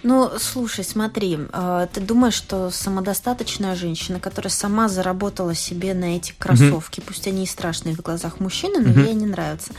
Ну, 0.04 0.32
слушай, 0.40 0.84
смотри, 0.84 1.38
э, 1.52 1.88
ты 1.92 2.02
думаешь, 2.02 2.34
что 2.34 2.70
самодостаточная 2.70 3.76
женщина, 3.76 4.20
которая 4.20 4.52
сама 4.52 4.88
заработала 4.88 5.54
себе 5.54 5.94
на 5.94 6.16
эти 6.16 6.34
кроссовки, 6.38 7.00
mm 7.00 7.04
пусть 7.06 7.28
они 7.28 7.44
и 7.44 7.48
страшные 7.48 7.96
в 7.96 8.02
глазах 8.02 8.40
мужчины, 8.40 8.80
но 8.80 8.90
mm 8.90 9.04
ей 9.04 9.12
они 9.12 9.26
нравятся, 9.26 9.72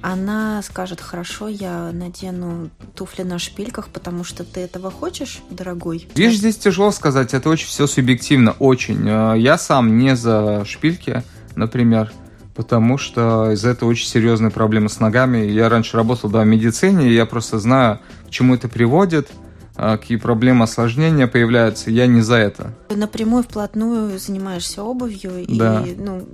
она 0.00 0.62
скажет, 0.62 1.00
хорошо, 1.00 1.48
я 1.48 1.90
надену 1.92 2.70
туфли 2.94 3.22
на 3.22 3.38
шпильках, 3.38 3.88
потому 3.88 4.24
что 4.24 4.44
ты 4.44 4.60
этого 4.60 4.90
хочешь, 4.90 5.40
дорогой? 5.50 6.08
Видишь, 6.14 6.38
здесь 6.38 6.56
тяжело 6.56 6.90
сказать, 6.90 7.34
это 7.34 7.48
очень 7.48 7.66
все 7.66 7.86
субъективно, 7.86 8.52
очень. 8.58 9.08
Э, 9.08 9.34
я 9.38 9.58
сам 9.58 9.98
не 9.98 10.14
за 10.14 10.64
шпильки, 10.64 11.22
например, 11.56 12.12
потому 12.58 12.98
что 12.98 13.52
из-за 13.52 13.68
этого 13.68 13.88
очень 13.88 14.08
серьезные 14.08 14.50
проблемы 14.50 14.88
с 14.88 14.98
ногами. 14.98 15.46
Я 15.46 15.68
раньше 15.68 15.96
работал 15.96 16.28
да, 16.28 16.40
в 16.40 16.46
медицине, 16.46 17.08
и 17.08 17.14
я 17.14 17.24
просто 17.24 17.60
знаю, 17.60 18.00
к 18.26 18.30
чему 18.30 18.56
это 18.56 18.66
приводит, 18.66 19.28
а, 19.76 19.96
какие 19.96 20.18
проблемы, 20.18 20.64
осложнения 20.64 21.28
появляются. 21.28 21.92
Я 21.92 22.08
не 22.08 22.20
за 22.20 22.34
это. 22.34 22.74
Напрямую, 22.90 23.44
вплотную 23.44 24.18
занимаешься 24.18 24.82
обувью, 24.82 25.46
да. 25.46 25.84
и 25.86 25.94
ну, 25.94 26.26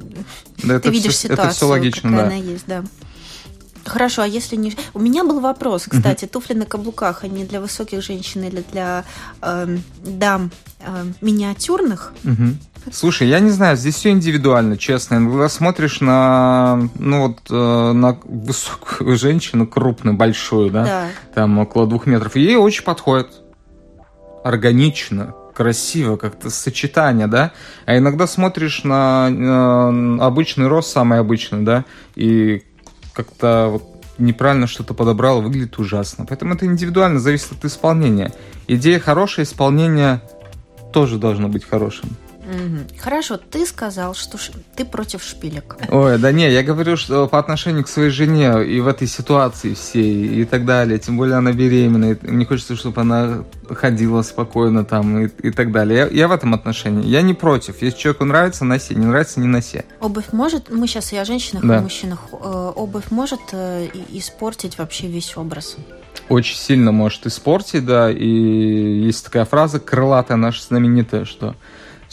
да, 0.62 0.80
ты 0.80 0.88
видишь 0.88 1.12
все, 1.12 1.28
ситуацию, 1.28 1.46
это 1.46 1.54
все 1.54 1.68
логично, 1.68 2.08
какая 2.08 2.22
да. 2.22 2.26
она 2.26 2.37
есть, 2.37 2.64
да. 2.66 2.84
Хорошо, 3.84 4.22
а 4.22 4.26
если 4.26 4.56
не... 4.56 4.74
У 4.94 5.00
меня 5.00 5.24
был 5.24 5.40
вопрос, 5.40 5.84
кстати, 5.87 6.24
туфли 6.24 6.54
на 6.54 6.64
каблуках, 6.64 7.22
они 7.22 7.44
для 7.44 7.60
высоких 7.60 8.02
женщин 8.02 8.44
или 8.44 8.64
для 8.72 9.04
э, 9.42 9.76
дам 10.02 10.50
э, 10.80 11.04
миниатюрных? 11.20 12.14
Угу. 12.24 12.56
Слушай, 12.92 13.29
я 13.29 13.40
не 13.40 13.51
знаю, 13.51 13.77
здесь 13.77 13.94
все 13.94 14.11
индивидуально, 14.11 14.77
честно. 14.77 15.16
Когда 15.16 15.49
смотришь 15.49 16.01
на, 16.01 16.88
ну 16.99 17.29
вот, 17.29 17.38
э, 17.51 17.92
на 17.92 18.18
высокую 18.25 19.16
женщину, 19.18 19.66
крупную, 19.66 20.16
большую, 20.16 20.70
да, 20.70 20.85
да, 20.85 21.09
там 21.35 21.59
около 21.59 21.87
двух 21.87 22.07
метров, 22.07 22.37
ей 22.37 22.57
очень 22.57 22.85
подходит. 22.85 23.29
Органично, 24.44 25.35
красиво, 25.55 26.16
как-то 26.16 26.51
сочетание, 26.51 27.27
да. 27.27 27.53
А 27.87 27.97
иногда 27.97 28.27
смотришь 28.27 28.85
на 28.85 29.29
э, 29.31 30.18
обычный 30.20 30.66
рост, 30.66 30.90
самый 30.90 31.18
обычный, 31.18 31.62
да, 31.62 31.85
и 32.14 32.62
как-то 33.14 33.68
вот 33.70 33.94
неправильно 34.18 34.66
что-то 34.66 34.94
подобрал, 34.94 35.40
выглядит 35.40 35.79
ужасно. 35.79 36.27
Поэтому 36.27 36.55
это 36.55 36.66
индивидуально, 36.66 37.18
зависит 37.18 37.53
от 37.53 37.64
исполнения. 37.64 38.33
Идея 38.68 39.01
хорошая, 39.01 39.47
исполнение 39.47 40.20
тоже 40.92 41.18
должно 41.18 41.49
быть 41.49 41.64
хорошим. 41.64 42.11
Угу. 42.44 43.00
Хорошо, 43.00 43.37
ты 43.38 43.66
сказал, 43.66 44.14
что 44.14 44.38
ш... 44.38 44.52
ты 44.76 44.85
против 44.85 45.22
шпилек. 45.22 45.76
Ой, 45.88 46.18
да 46.18 46.33
не, 46.33 46.50
я 46.50 46.62
говорю, 46.62 46.96
что 46.96 47.26
по 47.26 47.38
отношению 47.38 47.85
к 47.85 47.88
своей 47.88 48.11
жене 48.11 48.64
и 48.64 48.80
в 48.80 48.88
этой 48.88 49.09
ситуации 49.09 49.74
всей 49.74 50.42
и 50.42 50.44
так 50.44 50.64
далее, 50.64 50.98
тем 50.98 51.16
более 51.16 51.37
она 51.37 51.52
беременна, 51.52 52.16
мне 52.22 52.44
хочется, 52.44 52.76
чтобы 52.76 53.00
она 53.00 53.44
ходила 53.70 54.22
спокойно 54.22 54.85
там 54.85 55.24
и, 55.24 55.28
и 55.42 55.50
так 55.50 55.72
далее. 55.72 55.98
Я, 55.98 56.07
я 56.07 56.28
в 56.28 56.33
этом 56.33 56.54
отношении, 56.54 57.07
я 57.07 57.22
не 57.22 57.35
против. 57.35 57.80
Если 57.83 57.98
человеку 57.98 58.24
нравится, 58.24 58.64
носи, 58.64 58.94
не 58.94 59.07
нравится, 59.07 59.40
не 59.40 59.46
носи. 59.46 59.83
Обувь 60.00 60.33
может, 60.33 60.70
мы 60.70 60.87
сейчас 60.87 61.12
и 61.12 61.16
о 61.16 61.24
женщинах, 61.24 61.64
да. 61.64 61.76
и 61.76 61.78
о 61.78 61.83
мужчинах, 61.83 62.20
э, 62.33 62.72
обувь 62.76 63.11
может 63.11 63.40
э, 63.52 63.88
испортить 64.11 64.78
вообще 64.78 65.07
весь 65.07 65.37
образ? 65.37 65.76
Очень 66.28 66.57
сильно 66.57 66.92
может 66.92 67.26
испортить, 67.26 67.85
да, 67.85 68.11
и 68.11 68.26
есть 68.26 69.24
такая 69.24 69.44
фраза 69.44 69.80
крылатая 69.80 70.37
наша 70.37 70.62
знаменитая, 70.62 71.24
что 71.24 71.54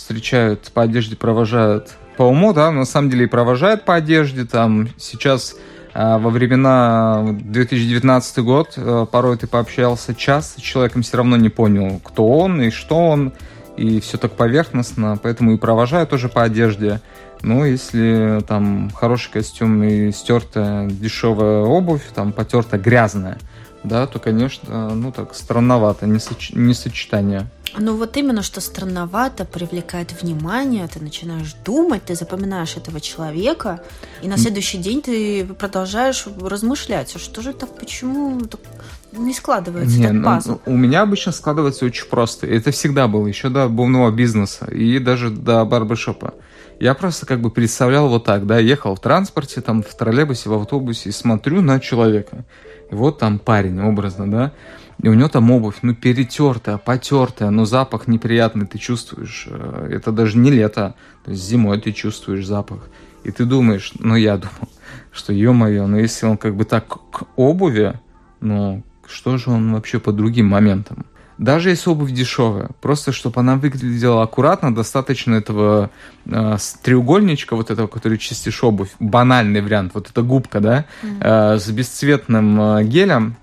встречают 0.02 0.72
по 0.74 0.82
одежде, 0.82 1.16
провожают 1.16 1.92
по 2.18 2.24
уму, 2.24 2.54
да, 2.54 2.72
на 2.72 2.86
самом 2.86 3.10
деле 3.10 3.26
и 3.26 3.28
провожают 3.28 3.86
по 3.86 3.96
одежде, 3.96 4.46
там 4.46 4.90
сейчас 4.98 5.56
А 5.94 6.18
во 6.18 6.30
времена 6.30 7.36
2019 7.44 8.40
год 8.40 8.74
э, 8.78 9.06
порой 9.12 9.38
ты 9.38 9.48
пообщался 9.48 10.16
час 10.16 10.56
с 10.58 10.62
человеком, 10.62 11.02
все 11.02 11.18
равно 11.18 11.36
не 11.36 11.50
понял, 11.50 12.00
кто 12.04 12.28
он 12.28 12.62
и 12.62 12.70
что 12.70 13.10
он, 13.10 13.34
и 13.76 14.00
все 14.00 14.18
так 14.18 14.34
поверхностно, 14.34 15.20
поэтому 15.22 15.54
и 15.54 15.58
провожаю 15.58 16.08
тоже 16.08 16.30
по 16.30 16.44
одежде. 16.44 17.02
Ну, 17.42 17.66
если 17.66 18.42
там 18.48 18.92
хороший 18.96 19.32
костюм 19.32 19.84
и 19.84 20.12
стертая 20.12 20.88
дешевая 20.88 21.64
обувь, 21.64 22.04
там 22.14 22.32
потерта 22.32 22.78
грязная, 22.78 23.38
да, 23.84 24.06
то, 24.08 24.20
конечно, 24.20 24.90
ну 24.92 25.12
так 25.12 25.34
странновато, 25.36 26.06
не, 26.06 26.20
соч... 26.20 26.52
не 26.54 26.74
сочетание. 26.74 27.48
Ну 27.78 27.96
вот 27.96 28.18
именно, 28.18 28.42
что 28.42 28.60
странновато, 28.62 29.46
привлекает 29.46 30.22
внимание, 30.22 30.88
ты 30.88 31.00
начинаешь 31.00 31.56
думать, 31.66 32.04
ты 32.06 32.16
запоминаешь 32.16 32.76
этого 32.76 33.00
человека, 33.00 33.82
и 34.22 34.28
на 34.28 34.38
следующий 34.38 34.78
день 34.78 35.02
ты 35.02 35.46
продолжаешь 35.46 36.28
размышлять, 36.42 37.16
а 37.16 37.20
что 37.20 37.42
же 37.42 37.54
так, 37.54 37.78
почему 37.78 38.42
так 38.42 38.60
не 39.14 39.34
складывается 39.34 39.98
не, 39.98 40.04
так 40.04 40.14
ну, 40.14 40.24
пазл? 40.24 40.60
У 40.66 40.76
меня 40.76 41.02
обычно 41.02 41.32
складывается 41.32 41.86
очень 41.86 42.08
просто. 42.08 42.48
Это 42.48 42.72
всегда 42.72 43.08
было, 43.08 43.28
еще 43.28 43.50
до 43.50 43.64
обувного 43.64 44.12
бизнеса 44.12 44.66
и 44.66 45.00
даже 45.00 45.30
до 45.30 45.64
барбершопа. 45.66 46.34
Я 46.80 46.94
просто 46.96 47.26
как 47.26 47.42
бы 47.42 47.52
представлял 47.52 48.10
вот 48.10 48.24
так, 48.24 48.48
да, 48.48 48.58
ехал 48.58 48.96
в 48.96 49.00
транспорте, 49.00 49.62
там 49.62 49.84
в 49.84 49.94
троллейбусе, 49.94 50.50
в 50.50 50.54
автобусе 50.54 51.10
и 51.10 51.12
смотрю 51.12 51.62
на 51.62 51.80
человека. 51.80 52.44
И 52.90 52.96
вот 52.96 53.20
там 53.20 53.40
парень, 53.40 53.80
образно, 53.82 54.30
да, 54.30 54.52
и 55.02 55.10
у 55.10 55.14
него 55.14 55.30
там 55.30 55.50
обувь, 55.52 55.78
ну, 55.82 55.96
перетертая, 55.96 56.78
потертая, 56.78 57.50
но 57.50 57.66
запах 57.66 58.08
неприятный 58.08 58.68
ты 58.68 58.78
чувствуешь. 58.78 59.48
Э, 59.50 59.90
это 59.92 60.12
даже 60.12 60.38
не 60.38 60.52
лето, 60.52 60.96
то 61.26 61.32
есть 61.32 61.44
зимой 61.44 61.82
ты 61.82 61.92
чувствуешь 61.92 62.46
запах. 62.46 62.88
И 63.24 63.32
ты 63.32 63.46
думаешь, 63.46 63.94
ну, 64.00 64.16
я 64.16 64.38
думал, 64.38 64.70
что, 65.12 65.34
ё-моё, 65.34 65.88
ну, 65.88 65.98
если 65.98 66.26
он 66.26 66.38
как 66.38 66.56
бы 66.56 66.66
так 66.66 66.88
к 66.88 67.24
обуви, 67.36 68.00
ну, 68.42 68.84
что 69.08 69.38
же 69.38 69.50
он 69.50 69.74
вообще 69.74 70.00
по 70.00 70.12
другим 70.12 70.48
моментам? 70.48 71.06
Даже 71.38 71.72
если 71.72 71.90
обувь 71.90 72.12
дешевая, 72.12 72.70
просто 72.82 73.12
чтобы 73.12 73.40
она 73.40 73.56
выглядела 73.56 74.22
аккуратно, 74.22 74.76
достаточно 74.76 75.34
этого 75.34 75.90
э, 76.28 76.58
треугольничка, 76.84 77.56
вот 77.56 77.72
этого, 77.72 77.88
который 77.88 78.20
чистишь 78.20 78.64
обувь, 78.64 78.92
банальный 79.00 79.62
вариант, 79.62 79.94
вот 79.96 80.12
эта 80.12 80.22
губка, 80.22 80.60
да, 80.60 80.86
э, 81.02 81.58
с 81.58 81.68
бесцветным 81.72 82.62
э, 82.62 82.84
гелем, 82.84 83.38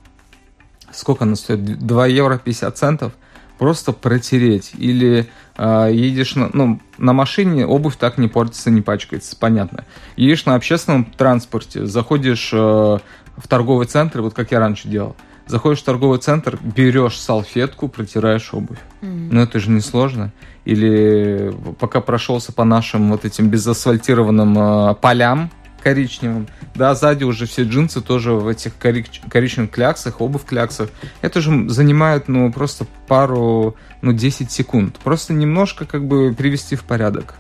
сколько 0.99 1.25
она 1.25 1.37
стоит? 1.37 1.65
2 1.65 2.07
евро 2.07 2.39
50 2.39 2.77
центов. 2.77 3.13
Просто 3.59 3.93
протереть. 3.93 4.73
Или 4.79 5.29
э, 5.57 5.91
едешь 5.93 6.37
на, 6.37 6.51
ну, 6.53 6.81
на 6.97 7.13
машине, 7.13 7.67
обувь 7.67 7.97
так 7.97 8.19
не 8.19 8.29
портится, 8.29 8.71
не 8.71 8.83
пачкается, 8.83 9.37
понятно. 9.37 9.85
Едешь 10.17 10.45
на 10.45 10.55
общественном 10.55 11.05
транспорте, 11.05 11.85
заходишь 11.85 12.51
э, 12.53 12.57
в 12.57 13.49
торговый 13.49 13.87
центр, 13.87 14.21
вот 14.21 14.35
как 14.35 14.53
я 14.53 14.61
раньше 14.61 14.89
делал. 14.89 15.17
Заходишь 15.47 15.81
в 15.81 15.85
торговый 15.85 16.19
центр, 16.19 16.59
берешь 16.63 17.19
салфетку, 17.19 17.89
протираешь 17.89 18.53
обувь. 18.53 18.79
Mm. 19.01 19.29
Ну 19.33 19.41
это 19.41 19.59
же 19.59 19.71
не 19.71 19.81
сложно. 19.81 20.31
Или 20.65 21.53
пока 21.81 22.01
прошелся 22.01 22.53
по 22.53 22.65
нашим 22.65 23.11
вот 23.11 23.25
этим 23.25 23.49
безасфальтированным 23.49 24.59
э, 24.59 24.95
полям, 24.97 25.51
коричневым. 25.89 26.49
Да, 26.75 26.95
сзади 26.95 27.25
уже 27.25 27.47
все 27.47 27.63
джинсы 27.63 28.01
тоже 28.01 28.33
в 28.33 28.47
этих 28.47 28.73
корич- 28.79 29.27
коричневых 29.29 29.71
кляксах, 29.71 30.21
обувь 30.21 30.43
в 30.43 30.45
кляксах. 30.45 30.91
Это 31.23 31.41
же 31.41 31.69
занимает, 31.71 32.29
ну, 32.29 32.53
просто 32.53 32.87
пару, 33.07 33.75
ну, 34.03 34.13
10 34.13 34.53
секунд. 34.53 34.97
Просто 35.03 35.33
немножко 35.33 35.87
как 35.87 36.07
бы 36.07 36.35
привести 36.35 36.77
в 36.77 36.85
порядок. 36.85 37.35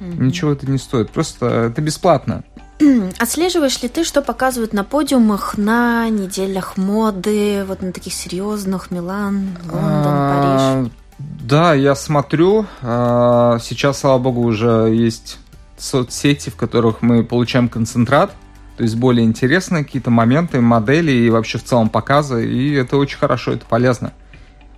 Mm-hmm. 0.00 0.22
Ничего 0.22 0.52
это 0.52 0.70
не 0.70 0.76
стоит. 0.76 1.10
Просто 1.10 1.46
это 1.46 1.80
бесплатно. 1.80 2.44
Отслеживаешь 3.18 3.82
ли 3.82 3.88
ты, 3.88 4.04
что 4.04 4.20
показывают 4.20 4.74
на 4.74 4.84
подиумах 4.84 5.56
на 5.56 6.10
неделях 6.10 6.76
моды, 6.76 7.64
вот 7.66 7.80
на 7.80 7.92
таких 7.92 8.12
серьезных, 8.12 8.90
Милан, 8.90 9.56
Лондон, 9.62 9.72
а, 9.72 10.82
Париж? 10.82 10.92
Да, 11.18 11.72
я 11.72 11.94
смотрю. 11.94 12.66
А, 12.82 13.58
сейчас, 13.62 14.00
слава 14.00 14.18
богу, 14.18 14.42
уже 14.42 14.92
есть 14.92 15.38
соцсети, 15.76 16.50
в 16.50 16.56
которых 16.56 17.02
мы 17.02 17.24
получаем 17.24 17.68
концентрат, 17.68 18.34
то 18.76 18.82
есть 18.82 18.96
более 18.96 19.24
интересные 19.24 19.84
какие-то 19.84 20.10
моменты, 20.10 20.60
модели 20.60 21.10
и 21.10 21.30
вообще 21.30 21.58
в 21.58 21.64
целом 21.64 21.88
показы, 21.88 22.46
и 22.50 22.74
это 22.74 22.96
очень 22.96 23.18
хорошо, 23.18 23.52
это 23.52 23.64
полезно, 23.66 24.12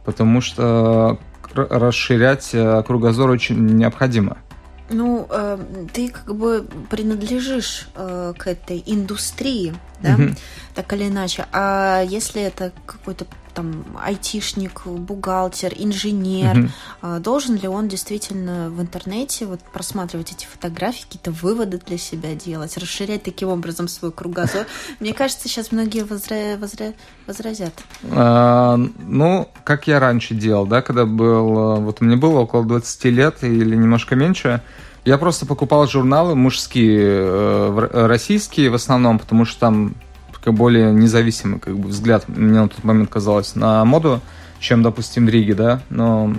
потому 0.04 0.40
что 0.40 1.18
расширять 1.54 2.50
э, 2.52 2.82
кругозор 2.86 3.30
очень 3.30 3.56
необходимо. 3.76 4.38
Ну, 4.90 5.26
э, 5.30 5.58
ты 5.92 6.08
как 6.08 6.34
бы 6.34 6.66
принадлежишь 6.88 7.88
э, 7.94 8.32
к 8.36 8.46
этой 8.46 8.82
индустрии, 8.86 9.74
да, 10.00 10.14
угу. 10.14 10.34
так 10.74 10.92
или 10.92 11.08
иначе. 11.08 11.46
А 11.52 12.02
если 12.02 12.42
это 12.42 12.72
какой-то 12.86 13.26
там 13.54 13.84
айтишник, 14.00 14.86
бухгалтер, 14.86 15.72
инженер, 15.76 16.70
угу. 17.02 17.20
должен 17.20 17.56
ли 17.56 17.66
он 17.66 17.88
действительно 17.88 18.70
в 18.70 18.80
интернете 18.80 19.46
вот 19.46 19.60
просматривать 19.72 20.30
эти 20.30 20.46
фотографии, 20.46 21.02
какие-то 21.02 21.32
выводы 21.32 21.80
для 21.84 21.98
себя 21.98 22.34
делать, 22.34 22.76
расширять 22.76 23.24
таким 23.24 23.48
образом 23.48 23.88
свой 23.88 24.12
кругозор? 24.12 24.66
Мне 25.00 25.12
кажется, 25.12 25.48
сейчас 25.48 25.72
многие 25.72 26.04
возра... 26.04 26.56
Возра... 26.56 26.92
возразят. 27.26 27.74
А, 28.12 28.76
ну, 28.76 29.50
как 29.64 29.88
я 29.88 29.98
раньше 29.98 30.34
делал, 30.34 30.66
да, 30.66 30.80
когда 30.80 31.04
был, 31.04 31.80
вот 31.80 32.00
мне 32.00 32.14
было 32.14 32.40
около 32.40 32.64
20 32.64 33.04
лет 33.06 33.42
или 33.42 33.74
немножко 33.74 34.14
меньше, 34.14 34.62
я 35.08 35.16
просто 35.16 35.46
покупал 35.46 35.88
журналы 35.88 36.34
мужские, 36.34 37.00
э, 37.00 38.06
российские 38.06 38.68
в 38.68 38.74
основном, 38.74 39.18
потому 39.18 39.46
что 39.46 39.58
там 39.60 39.94
более 40.46 40.94
независимый 40.94 41.60
как 41.60 41.76
бы, 41.78 41.88
взгляд, 41.88 42.26
мне 42.26 42.62
на 42.62 42.68
тот 42.68 42.82
момент 42.82 43.10
казалось, 43.10 43.54
на 43.54 43.84
моду, 43.84 44.22
чем, 44.60 44.82
допустим, 44.82 45.26
в 45.26 45.28
Риге, 45.28 45.54
да, 45.54 45.82
но 45.90 46.32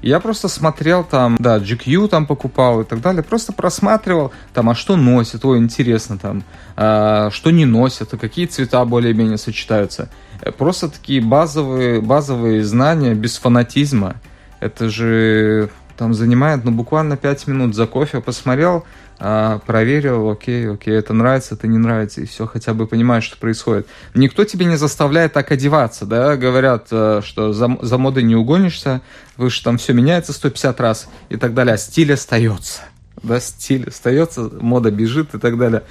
я 0.00 0.20
просто 0.20 0.48
смотрел 0.48 1.04
там, 1.04 1.36
да, 1.38 1.58
GQ 1.58 2.08
там 2.08 2.26
покупал 2.26 2.80
и 2.80 2.84
так 2.84 3.02
далее, 3.02 3.22
просто 3.22 3.52
просматривал 3.52 4.32
там, 4.54 4.70
а 4.70 4.74
что 4.74 4.96
носит, 4.96 5.44
ой, 5.44 5.58
интересно 5.58 6.16
там, 6.16 6.44
а, 6.76 7.30
что 7.30 7.50
не 7.50 7.66
носят, 7.66 8.14
а 8.14 8.16
какие 8.16 8.46
цвета 8.46 8.82
более-менее 8.86 9.36
сочетаются. 9.36 10.08
Э, 10.40 10.50
просто 10.50 10.88
такие 10.88 11.20
базовые, 11.20 12.00
базовые 12.00 12.64
знания 12.64 13.14
без 13.14 13.36
фанатизма. 13.36 14.16
Это 14.60 14.88
же 14.88 15.70
там 16.02 16.14
занимает, 16.14 16.64
ну, 16.64 16.72
буквально 16.72 17.16
5 17.16 17.46
минут 17.46 17.76
за 17.76 17.86
кофе, 17.86 18.20
посмотрел, 18.20 18.84
а, 19.20 19.60
проверил, 19.60 20.30
окей, 20.30 20.68
окей, 20.68 20.94
это 20.94 21.14
нравится, 21.14 21.54
это 21.54 21.68
не 21.68 21.78
нравится, 21.78 22.22
и 22.22 22.26
все, 22.26 22.44
хотя 22.44 22.74
бы 22.74 22.88
понимаешь, 22.88 23.22
что 23.22 23.36
происходит. 23.36 23.86
Никто 24.12 24.42
тебе 24.42 24.66
не 24.66 24.74
заставляет 24.74 25.32
так 25.32 25.52
одеваться, 25.52 26.04
да, 26.04 26.36
говорят, 26.36 26.88
э, 26.90 27.20
что 27.24 27.52
за, 27.52 27.78
за 27.80 27.98
модой 27.98 28.24
не 28.24 28.34
угонишься, 28.34 29.00
выше 29.36 29.62
там 29.62 29.78
все 29.78 29.92
меняется 29.92 30.32
150 30.32 30.80
раз 30.80 31.08
и 31.28 31.36
так 31.36 31.54
далее, 31.54 31.74
а 31.74 31.78
стиль 31.78 32.12
остается. 32.12 32.80
Да, 33.22 33.38
стиль 33.38 33.86
остается, 33.86 34.50
мода 34.60 34.90
бежит 34.90 35.36
и 35.36 35.38
так 35.38 35.56
далее. 35.56 35.84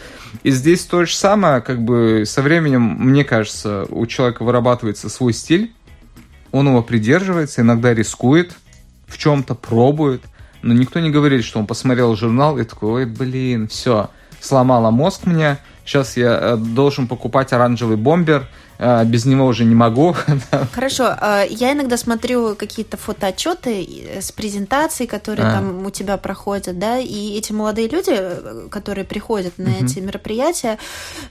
И 0.44 0.52
здесь 0.52 0.84
то 0.84 1.06
же 1.06 1.16
самое, 1.16 1.62
как 1.62 1.82
бы 1.82 2.26
со 2.26 2.42
временем, 2.42 2.82
мне 2.82 3.24
кажется, 3.24 3.86
у 3.88 4.06
человека 4.08 4.44
вырабатывается 4.44 5.08
свой 5.08 5.32
стиль, 5.32 5.72
он 6.52 6.68
его 6.68 6.84
придерживается, 6.84 7.62
иногда 7.62 7.94
рискует, 7.94 8.58
в 9.12 9.18
чем-то 9.18 9.56
пробует, 9.56 10.24
но 10.62 10.74
никто 10.74 11.00
не 11.00 11.12
говорит, 11.12 11.44
что 11.44 11.60
он 11.60 11.68
посмотрел 11.68 12.16
журнал 12.16 12.58
и 12.58 12.64
такой, 12.64 13.04
ой, 13.04 13.06
блин, 13.06 13.68
все, 13.68 14.10
сломала 14.40 14.90
мозг 14.90 15.26
мне, 15.26 15.58
сейчас 15.86 16.18
я 16.18 16.38
э, 16.40 16.58
должен 16.58 17.08
покупать 17.08 17.52
оранжевый 17.52 17.98
бомбер, 17.98 18.48
без 19.06 19.26
него 19.26 19.46
уже 19.46 19.66
не 19.66 19.76
могу. 19.76 20.16
Хорошо, 20.74 21.16
а, 21.20 21.44
я 21.48 21.74
иногда 21.74 21.98
смотрю 21.98 22.56
какие-то 22.56 22.98
фотоотчеты 22.98 24.20
с 24.20 24.32
презентацией, 24.32 25.08
которые 25.08 25.50
а. 25.50 25.54
там 25.54 25.86
у 25.86 25.92
тебя 25.92 26.18
проходят, 26.18 26.80
да, 26.80 26.98
и 26.98 27.38
эти 27.38 27.52
молодые 27.52 27.88
люди, 27.88 28.20
которые 28.70 29.06
приходят 29.06 29.58
на 29.58 29.70
угу. 29.70 29.86
эти 29.86 30.00
мероприятия, 30.00 30.80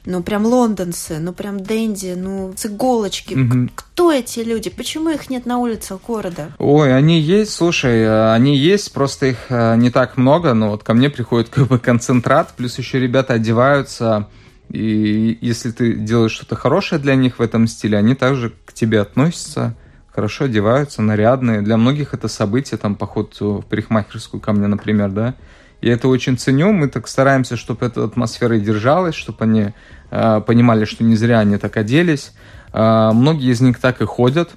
ну 0.05 0.23
прям 0.23 0.47
лондонцы, 0.47 1.19
ну 1.19 1.33
прям 1.33 1.61
денди, 1.61 2.15
ну 2.17 2.53
с 2.57 2.67
иголочки. 2.67 3.35
Угу. 3.35 3.71
Кто 3.75 4.13
эти 4.13 4.41
люди? 4.41 4.71
Почему 4.71 5.11
их 5.11 5.29
нет 5.29 5.47
на 5.47 5.59
улицах 5.59 6.01
города? 6.07 6.53
Ой, 6.59 6.97
они 6.97 7.21
есть, 7.21 7.53
слушай, 7.53 8.03
э, 8.03 8.33
они 8.33 8.57
есть, 8.57 8.93
просто 8.93 9.27
их 9.27 9.47
э, 9.49 9.77
не 9.77 9.91
так 9.91 10.17
много, 10.17 10.55
но 10.55 10.71
вот 10.71 10.83
ко 10.83 10.95
мне 10.95 11.11
приходит 11.11 11.49
как 11.49 11.67
бы 11.67 11.79
концентрат, 11.79 12.55
плюс 12.57 12.79
еще 12.79 13.01
ребята 13.01 13.35
одеваются 13.35 14.29
и 14.71 15.37
если 15.41 15.73
ты 15.73 15.95
делаешь 15.95 16.31
что-то 16.31 16.55
хорошее 16.55 17.01
для 17.01 17.17
них 17.17 17.39
в 17.39 17.43
этом 17.43 17.67
стиле, 17.67 17.99
они 17.99 18.15
также 18.15 18.53
к 18.65 18.73
тебе 18.73 19.01
относятся, 19.01 19.75
хорошо 20.13 20.45
одеваются, 20.45 21.03
нарядные. 21.03 21.61
Для 21.61 21.77
многих 21.77 22.15
это 22.15 22.29
событие, 22.29 22.79
там, 22.79 22.95
поход 22.95 23.37
в 23.41 23.63
парикмахерскую 23.63 24.41
ко 24.41 24.53
мне, 24.53 24.69
например, 24.69 25.11
да. 25.11 25.35
Я 25.81 25.95
это 25.95 26.09
очень 26.09 26.39
ценю. 26.39 26.73
Мы 26.73 26.89
так 26.89 27.09
стараемся, 27.09 27.57
чтобы 27.57 27.87
эта 27.87 28.05
атмосфера 28.05 28.57
и 28.57 28.61
держалась, 28.61 29.15
чтобы 29.15 29.39
они 29.45 29.71
э, 30.11 30.41
понимали, 30.47 30.85
что 30.85 31.03
не 31.03 31.17
зря 31.17 31.41
они 31.41 31.57
так 31.57 31.77
оделись. 31.77 32.33
Э, 32.73 33.11
многие 33.13 33.51
из 33.51 33.61
них 33.61 33.81
так 33.81 34.01
и 34.03 34.05
ходят. 34.05 34.51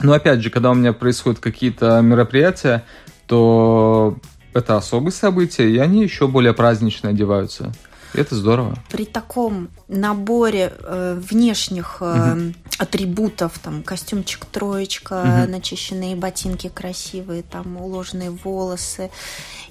Но 0.00 0.12
опять 0.12 0.42
же, 0.42 0.50
когда 0.50 0.70
у 0.70 0.74
меня 0.74 0.92
происходят 0.92 1.38
какие-то 1.40 2.00
мероприятия, 2.02 2.84
то 3.26 4.18
это 4.52 4.76
особые 4.76 5.12
события, 5.12 5.70
и 5.70 5.78
они 5.78 6.02
еще 6.02 6.28
более 6.28 6.52
празднично 6.52 7.10
одеваются. 7.10 7.72
Это 8.14 8.34
здорово. 8.36 8.76
При 8.90 9.04
таком 9.04 9.68
наборе 9.88 10.72
э, 10.78 11.20
внешних 11.20 11.98
э, 12.00 12.32
угу. 12.32 12.54
атрибутов, 12.78 13.58
там 13.58 13.82
костюмчик 13.82 14.44
троечка, 14.46 15.22
угу. 15.22 15.50
начищенные 15.50 16.16
ботинки 16.16 16.68
красивые, 16.68 17.42
там 17.42 17.76
уложенные 17.76 18.30
волосы 18.30 19.10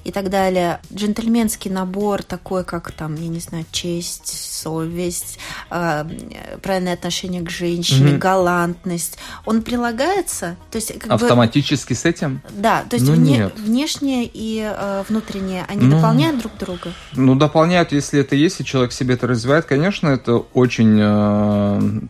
и 0.03 0.11
так 0.11 0.29
далее. 0.29 0.79
Джентльменский 0.93 1.71
набор 1.71 2.23
такой, 2.23 2.63
как 2.63 2.91
там, 2.91 3.15
я 3.15 3.27
не 3.27 3.39
знаю, 3.39 3.65
честь, 3.71 4.27
совесть, 4.27 5.39
э, 5.69 6.05
правильное 6.61 6.93
отношение 6.93 7.41
к 7.41 7.49
женщине, 7.49 8.11
угу. 8.11 8.19
галантность, 8.19 9.17
он 9.45 9.61
прилагается, 9.61 10.57
то 10.69 10.75
есть 10.75 10.99
как 10.99 11.11
автоматически 11.11 11.93
бы, 11.93 11.99
с 11.99 12.05
этим? 12.05 12.41
Да, 12.51 12.83
то 12.89 12.95
есть 12.95 13.07
ну, 13.07 13.13
вне, 13.13 13.47
внешнее 13.55 14.29
и 14.31 14.61
э, 14.63 15.03
внутреннее, 15.07 15.65
они 15.67 15.85
ну, 15.85 15.95
дополняют 15.95 16.39
друг 16.39 16.57
друга. 16.57 16.93
Ну 17.13 17.35
дополняют, 17.35 17.91
если 17.91 18.19
это 18.19 18.32
есть, 18.33 18.59
и 18.59 18.65
человек 18.65 18.91
себе 18.91 19.15
это 19.15 19.27
развивает, 19.27 19.65
конечно, 19.65 20.07
это 20.09 20.37
очень 20.37 20.97
э, 21.01 22.01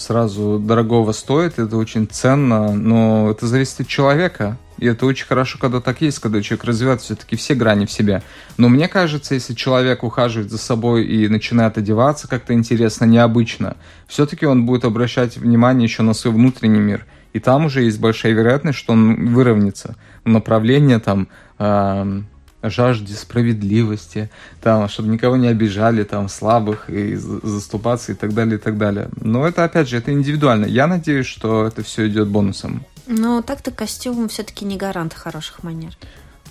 сразу 0.00 0.58
дорогого 0.58 1.12
стоит, 1.12 1.58
это 1.58 1.76
очень 1.76 2.06
ценно, 2.06 2.72
но 2.72 3.30
это 3.30 3.46
зависит 3.46 3.80
от 3.80 3.88
человека. 3.88 4.56
И 4.78 4.86
это 4.86 5.04
очень 5.04 5.26
хорошо, 5.26 5.58
когда 5.58 5.80
так 5.80 6.00
есть, 6.00 6.20
когда 6.20 6.40
человек 6.40 6.64
развивает 6.64 7.02
все-таки 7.02 7.36
все 7.36 7.54
грани 7.54 7.84
в 7.84 7.92
себе. 7.92 8.22
Но 8.56 8.70
мне 8.70 8.88
кажется, 8.88 9.34
если 9.34 9.52
человек 9.52 10.02
ухаживает 10.02 10.50
за 10.50 10.56
собой 10.56 11.04
и 11.04 11.28
начинает 11.28 11.76
одеваться 11.76 12.28
как-то 12.28 12.54
интересно, 12.54 13.04
необычно, 13.04 13.76
все-таки 14.06 14.46
он 14.46 14.64
будет 14.64 14.86
обращать 14.86 15.36
внимание 15.36 15.84
еще 15.84 16.02
на 16.02 16.14
свой 16.14 16.32
внутренний 16.32 16.80
мир. 16.80 17.04
И 17.34 17.40
там 17.40 17.66
уже 17.66 17.82
есть 17.82 18.00
большая 18.00 18.32
вероятность, 18.32 18.78
что 18.78 18.94
он 18.94 19.34
выровняется 19.34 19.96
в 20.24 20.30
направлении 20.30 20.96
там, 20.96 21.28
э, 21.58 22.22
жажде 22.62 23.14
справедливости, 23.14 24.30
там, 24.60 24.88
чтобы 24.88 25.08
никого 25.08 25.36
не 25.36 25.48
обижали, 25.48 26.04
там, 26.04 26.28
слабых, 26.28 26.90
и 26.90 27.14
заступаться 27.16 28.12
и 28.12 28.14
так 28.14 28.34
далее, 28.34 28.56
и 28.56 28.60
так 28.60 28.76
далее. 28.76 29.08
Но 29.20 29.46
это, 29.46 29.64
опять 29.64 29.88
же, 29.88 29.96
это 29.96 30.12
индивидуально. 30.12 30.66
Я 30.66 30.86
надеюсь, 30.86 31.26
что 31.26 31.66
это 31.66 31.82
все 31.82 32.06
идет 32.08 32.28
бонусом. 32.28 32.84
Но 33.06 33.42
так-то 33.42 33.70
костюм 33.70 34.28
все-таки 34.28 34.64
не 34.64 34.76
гарант 34.76 35.14
хороших 35.14 35.62
манер. 35.62 35.96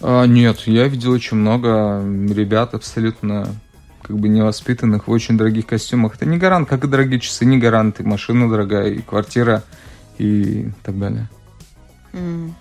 А, 0.02 0.26
нет, 0.26 0.60
я 0.66 0.88
видел 0.88 1.12
очень 1.12 1.38
много 1.38 2.04
ребят 2.34 2.74
абсолютно 2.74 3.56
как 4.02 4.18
бы 4.18 4.28
невоспитанных 4.28 5.08
в 5.08 5.12
очень 5.12 5.38
дорогих 5.38 5.68
костюмах. 5.68 6.16
Это 6.16 6.26
не 6.26 6.38
гарант, 6.38 6.68
как 6.68 6.84
и 6.84 6.88
дорогие 6.88 7.20
часы, 7.20 7.46
не 7.46 7.60
гарант, 7.60 8.00
и 8.00 8.04
машина 8.04 8.50
дорогая, 8.50 8.90
и 8.90 9.02
квартира, 9.02 9.64
и 10.18 10.70
так 10.84 10.98
далее. 10.98 11.30
Mm. 12.14 12.54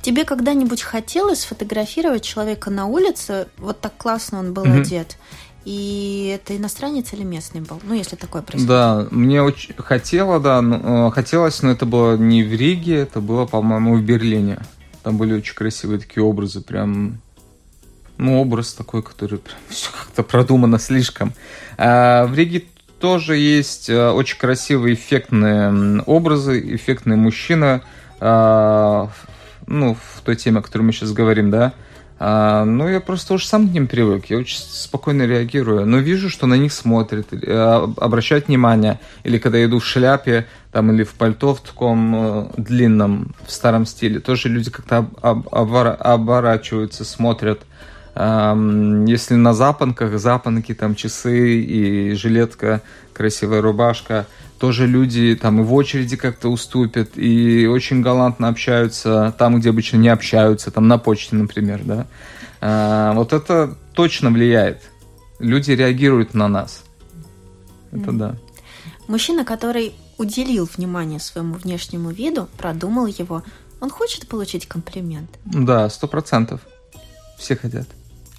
Тебе 0.00 0.24
когда-нибудь 0.24 0.82
хотелось 0.82 1.40
сфотографировать 1.40 2.22
человека 2.22 2.70
на 2.70 2.86
улице? 2.86 3.48
Вот 3.58 3.80
так 3.80 3.96
классно 3.96 4.40
он 4.40 4.52
был 4.52 4.64
mm-hmm. 4.64 4.80
одет. 4.80 5.16
И 5.64 6.32
это 6.34 6.56
иностранец 6.56 7.12
или 7.12 7.22
местный 7.22 7.60
был? 7.60 7.80
Ну, 7.84 7.94
если 7.94 8.16
такое 8.16 8.42
происходит. 8.42 8.68
Да, 8.68 9.06
мне 9.10 9.42
очень 9.42 9.74
хотело, 9.76 10.40
да, 10.40 10.60
но, 10.60 11.08
э, 11.08 11.10
хотелось, 11.12 11.62
но 11.62 11.70
это 11.70 11.86
было 11.86 12.16
не 12.16 12.42
в 12.42 12.52
Риге, 12.52 12.96
это 12.96 13.20
было, 13.20 13.46
по-моему, 13.46 13.96
в 13.96 14.02
Берлине. 14.02 14.58
Там 15.04 15.18
были 15.18 15.34
очень 15.34 15.54
красивые 15.54 16.00
такие 16.00 16.24
образы, 16.24 16.62
прям 16.62 17.20
ну, 18.18 18.40
образ 18.40 18.74
такой, 18.74 19.02
который 19.02 19.38
прям 19.38 19.58
все 19.68 19.90
как-то 19.90 20.24
продумано 20.24 20.78
слишком. 20.78 21.32
А 21.78 22.26
в 22.26 22.34
Риге 22.34 22.64
тоже 22.98 23.36
есть 23.36 23.88
э, 23.88 24.10
очень 24.10 24.38
красивые, 24.38 24.94
эффектные 24.94 26.02
образы, 26.06 26.60
эффектные 26.76 27.16
мужчины, 27.16 27.82
а, 28.20 29.10
ну, 29.66 29.94
в 29.94 30.20
той 30.22 30.36
теме, 30.36 30.60
о 30.60 30.62
которой 30.62 30.82
мы 30.82 30.92
сейчас 30.92 31.12
говорим, 31.12 31.50
да, 31.50 31.72
а, 32.24 32.64
ну, 32.64 32.88
я 32.88 33.00
просто 33.00 33.34
уже 33.34 33.48
сам 33.48 33.68
к 33.68 33.72
ним 33.72 33.88
привык, 33.88 34.26
я 34.26 34.38
очень 34.38 34.58
спокойно 34.58 35.22
реагирую. 35.22 35.86
Но 35.86 35.98
вижу, 35.98 36.30
что 36.30 36.46
на 36.46 36.54
них 36.54 36.72
смотрят, 36.72 37.26
э, 37.32 37.86
обращают 37.96 38.46
внимание. 38.46 39.00
Или 39.24 39.38
когда 39.38 39.58
я 39.58 39.64
иду 39.64 39.80
в 39.80 39.84
шляпе, 39.84 40.46
там, 40.70 40.92
или 40.92 41.02
в 41.02 41.14
пальто 41.14 41.52
в 41.52 41.60
таком 41.60 42.14
э, 42.14 42.46
длинном, 42.58 43.34
в 43.44 43.50
старом 43.50 43.86
стиле, 43.86 44.20
тоже 44.20 44.50
люди 44.50 44.70
как-то 44.70 44.98
об, 44.98 45.18
об, 45.20 45.48
обора, 45.52 45.94
оборачиваются, 45.94 47.04
смотрят. 47.04 47.62
Если 48.14 49.34
на 49.36 49.54
запонках, 49.54 50.18
запонки, 50.18 50.74
там 50.74 50.94
часы 50.94 51.60
и 51.60 52.12
жилетка, 52.12 52.82
красивая 53.14 53.62
рубашка, 53.62 54.26
тоже 54.62 54.86
люди 54.86 55.34
там 55.34 55.60
и 55.60 55.64
в 55.64 55.74
очереди 55.74 56.16
как-то 56.16 56.48
уступят, 56.48 57.18
и 57.18 57.66
очень 57.66 58.00
галантно 58.00 58.46
общаются 58.46 59.34
там, 59.36 59.58
где 59.58 59.70
обычно 59.70 59.96
не 59.96 60.08
общаются, 60.08 60.70
там 60.70 60.86
на 60.86 60.98
почте, 60.98 61.34
например, 61.34 61.80
да. 61.84 62.06
А, 62.60 63.12
вот 63.14 63.32
это 63.32 63.76
точно 63.92 64.30
влияет. 64.30 64.82
Люди 65.40 65.72
реагируют 65.72 66.34
на 66.34 66.46
нас. 66.46 66.84
Это 67.90 68.12
mm. 68.12 68.16
да. 68.16 68.36
Мужчина, 69.08 69.44
который 69.44 69.94
уделил 70.16 70.68
внимание 70.72 71.18
своему 71.18 71.54
внешнему 71.54 72.10
виду, 72.10 72.48
продумал 72.56 73.06
его, 73.06 73.42
он 73.80 73.90
хочет 73.90 74.28
получить 74.28 74.68
комплимент? 74.68 75.40
Да, 75.44 75.90
сто 75.90 76.06
процентов. 76.06 76.60
Все 77.36 77.56
хотят. 77.56 77.88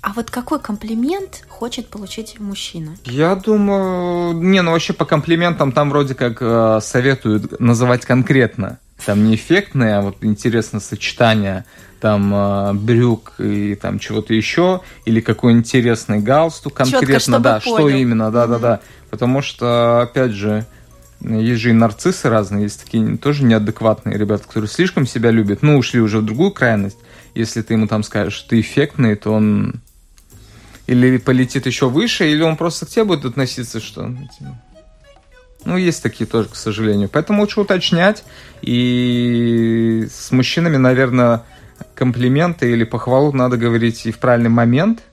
А 0.04 0.12
вот 0.12 0.30
какой 0.30 0.60
комплимент 0.60 1.46
хочет 1.48 1.88
получить 1.88 2.38
мужчина? 2.38 2.98
Я 3.06 3.36
думаю, 3.36 4.34
не, 4.34 4.62
ну 4.62 4.72
вообще 4.72 4.92
по 4.92 5.06
комплиментам 5.06 5.72
там 5.72 5.90
вроде 5.90 6.14
как 6.14 6.40
э, 6.42 6.80
советуют 6.84 7.58
называть 7.62 8.06
конкретно. 8.06 8.80
Там 9.06 9.24
не 9.24 9.36
эффектное, 9.36 10.00
а 10.00 10.02
вот 10.02 10.18
интересное 10.22 10.82
сочетание 10.82 11.64
там 12.02 12.36
э, 12.36 12.74
брюк 12.74 13.36
и 13.40 13.76
там 13.76 13.98
чего-то 13.98 14.34
еще, 14.34 14.82
или 15.06 15.22
какой 15.22 15.54
интересный 15.54 16.20
галстук 16.20 16.74
конкретно, 16.74 17.08
Четко, 17.08 17.40
да, 17.40 17.60
понял. 17.62 17.78
что 17.78 17.90
именно, 17.90 18.30
да, 18.30 18.48
да, 18.48 18.60
да. 18.60 18.80
Потому 19.10 19.42
что, 19.42 20.02
опять 20.02 20.32
же, 20.32 20.66
есть 21.22 21.62
же 21.62 21.70
и 21.70 21.74
нарциссы 21.74 22.28
разные, 22.28 22.64
есть 22.64 22.84
такие 22.84 23.16
тоже 23.16 23.46
неадекватные 23.46 24.18
ребята, 24.18 24.46
которые 24.48 24.70
слишком 24.70 25.08
себя 25.08 25.32
любят, 25.32 25.62
ну, 25.62 25.78
ушли 25.78 26.02
уже 26.02 26.18
в 26.18 26.26
другую 26.26 26.52
крайность. 26.52 26.98
Если 27.36 27.62
ты 27.62 27.76
ему 27.76 27.88
там 27.88 28.04
скажешь, 28.04 28.42
ты 28.42 28.60
эффектный, 28.60 29.16
то 29.16 29.32
он 29.32 29.82
или 30.88 31.18
полетит 31.18 31.66
еще 31.66 31.90
выше, 31.90 32.30
или 32.30 32.42
он 32.42 32.58
просто 32.58 32.86
к 32.86 32.90
тебе 32.90 33.06
будет 33.06 33.26
относиться, 33.26 33.80
что... 33.80 34.08
Ну, 34.08 34.28
типа, 34.28 34.58
ну, 35.66 35.78
есть 35.78 36.04
такие 36.04 36.26
тоже, 36.26 36.50
к 36.50 36.56
сожалению. 36.56 37.10
Поэтому 37.10 37.42
лучше 37.42 37.62
уточнять. 37.62 38.24
И 38.62 40.08
с 40.12 40.32
мужчинами, 40.32 40.78
наверное, 40.78 41.44
комплименты 41.96 42.72
или 42.72 42.84
похвалу 42.84 43.32
надо 43.32 43.58
говорить 43.58 44.06
и 44.06 44.12
в 44.12 44.20
правильный 44.20 44.50
момент, 44.50 45.04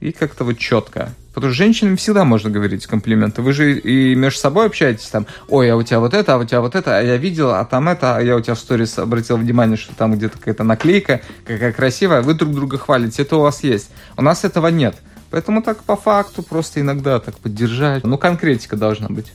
и 0.00 0.12
как-то 0.12 0.44
вот 0.44 0.58
четко. 0.58 1.12
Потому 1.34 1.52
что 1.52 1.64
женщинам 1.64 1.96
всегда 1.96 2.24
можно 2.24 2.48
говорить 2.48 2.86
комплименты. 2.86 3.42
Вы 3.42 3.52
же 3.52 3.78
и 3.78 4.14
между 4.14 4.38
собой 4.38 4.66
общаетесь 4.66 5.08
там, 5.08 5.26
ой, 5.48 5.70
а 5.70 5.76
у 5.76 5.82
тебя 5.82 5.98
вот 5.98 6.14
это, 6.14 6.34
а 6.34 6.38
у 6.38 6.44
тебя 6.44 6.60
вот 6.60 6.76
это, 6.76 6.98
а 6.98 7.02
я 7.02 7.16
видел, 7.16 7.50
а 7.50 7.64
там 7.64 7.88
это, 7.88 8.16
а 8.16 8.22
я 8.22 8.36
у 8.36 8.40
тебя 8.40 8.54
в 8.54 8.58
сторис 8.58 8.98
обратил 8.98 9.36
внимание, 9.36 9.76
что 9.76 9.94
там 9.96 10.14
где-то 10.14 10.38
какая-то 10.38 10.62
наклейка, 10.62 11.22
какая 11.44 11.72
красивая, 11.72 12.22
вы 12.22 12.34
друг 12.34 12.54
друга 12.54 12.78
хвалите, 12.78 13.22
это 13.22 13.36
у 13.36 13.40
вас 13.40 13.64
есть. 13.64 13.90
У 14.16 14.22
нас 14.22 14.44
этого 14.44 14.68
нет. 14.68 14.94
Поэтому 15.30 15.62
так 15.62 15.82
по 15.82 15.96
факту 15.96 16.44
просто 16.44 16.80
иногда 16.80 17.18
так 17.18 17.36
поддержать. 17.38 18.04
Ну, 18.04 18.16
конкретика 18.16 18.76
должна 18.76 19.08
быть. 19.08 19.32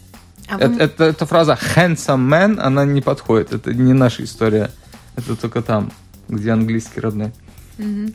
А 0.48 0.58
вы... 0.58 0.64
это, 0.64 0.84
это, 0.84 1.04
эта 1.04 1.26
фраза 1.26 1.60
handsome 1.76 2.30
man, 2.30 2.60
она 2.62 2.86
не 2.86 3.02
подходит. 3.02 3.52
Это 3.52 3.74
не 3.74 3.92
наша 3.92 4.24
история. 4.24 4.72
Это 5.18 5.36
только 5.36 5.62
там, 5.62 5.92
где 6.30 6.52
английский 6.52 7.02
родной. 7.02 7.34
Угу. 7.78 8.14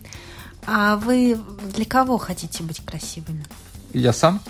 А 0.66 0.96
вы 0.96 1.38
для 1.74 1.84
кого 1.84 2.18
хотите 2.18 2.62
быть 2.62 2.84
красивыми? 2.84 3.44
Я 3.92 4.12
сам? 4.12 4.40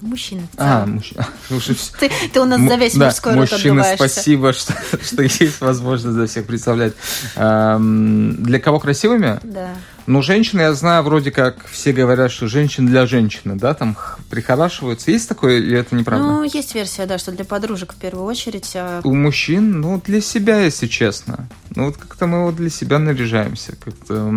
Мужчина. 0.00 0.42
А, 0.56 0.86
мужчина. 0.86 1.26
Ты, 2.00 2.10
ты 2.32 2.40
у 2.40 2.46
нас 2.46 2.60
за 2.60 2.76
весь 2.76 2.94
мужской 2.94 3.34
род 3.34 3.50
Мужчина, 3.50 3.84
спасибо, 3.94 4.52
что, 4.54 4.72
что 5.02 5.22
есть 5.22 5.60
возможность 5.60 6.16
за 6.16 6.26
всех 6.26 6.46
представлять. 6.46 6.94
Эм, 7.36 8.42
для 8.42 8.60
кого 8.60 8.78
красивыми? 8.78 9.38
Да. 9.42 9.74
Ну, 10.06 10.22
женщины, 10.22 10.62
я 10.62 10.72
знаю, 10.72 11.02
вроде 11.02 11.30
как 11.30 11.66
все 11.66 11.92
говорят, 11.92 12.32
что 12.32 12.48
женщин 12.48 12.86
для 12.86 13.06
женщины, 13.06 13.56
да, 13.56 13.74
там 13.74 13.96
прихорашиваются. 14.30 15.10
Есть 15.10 15.28
такое 15.28 15.58
или 15.58 15.78
это 15.78 15.94
неправда? 15.94 16.26
Ну, 16.26 16.42
есть 16.44 16.74
версия, 16.74 17.04
да, 17.04 17.18
что 17.18 17.30
для 17.32 17.44
подружек 17.44 17.92
в 17.92 17.96
первую 17.96 18.24
очередь. 18.24 18.72
А... 18.74 19.02
У 19.04 19.14
мужчин, 19.14 19.80
ну, 19.80 20.00
для 20.04 20.22
себя, 20.22 20.60
если 20.60 20.86
честно. 20.86 21.46
Ну, 21.76 21.86
вот 21.86 21.98
как-то 21.98 22.26
мы 22.26 22.44
вот 22.44 22.56
для 22.56 22.70
себя 22.70 22.98
наряжаемся. 22.98 23.76
Как-то, 23.76 24.32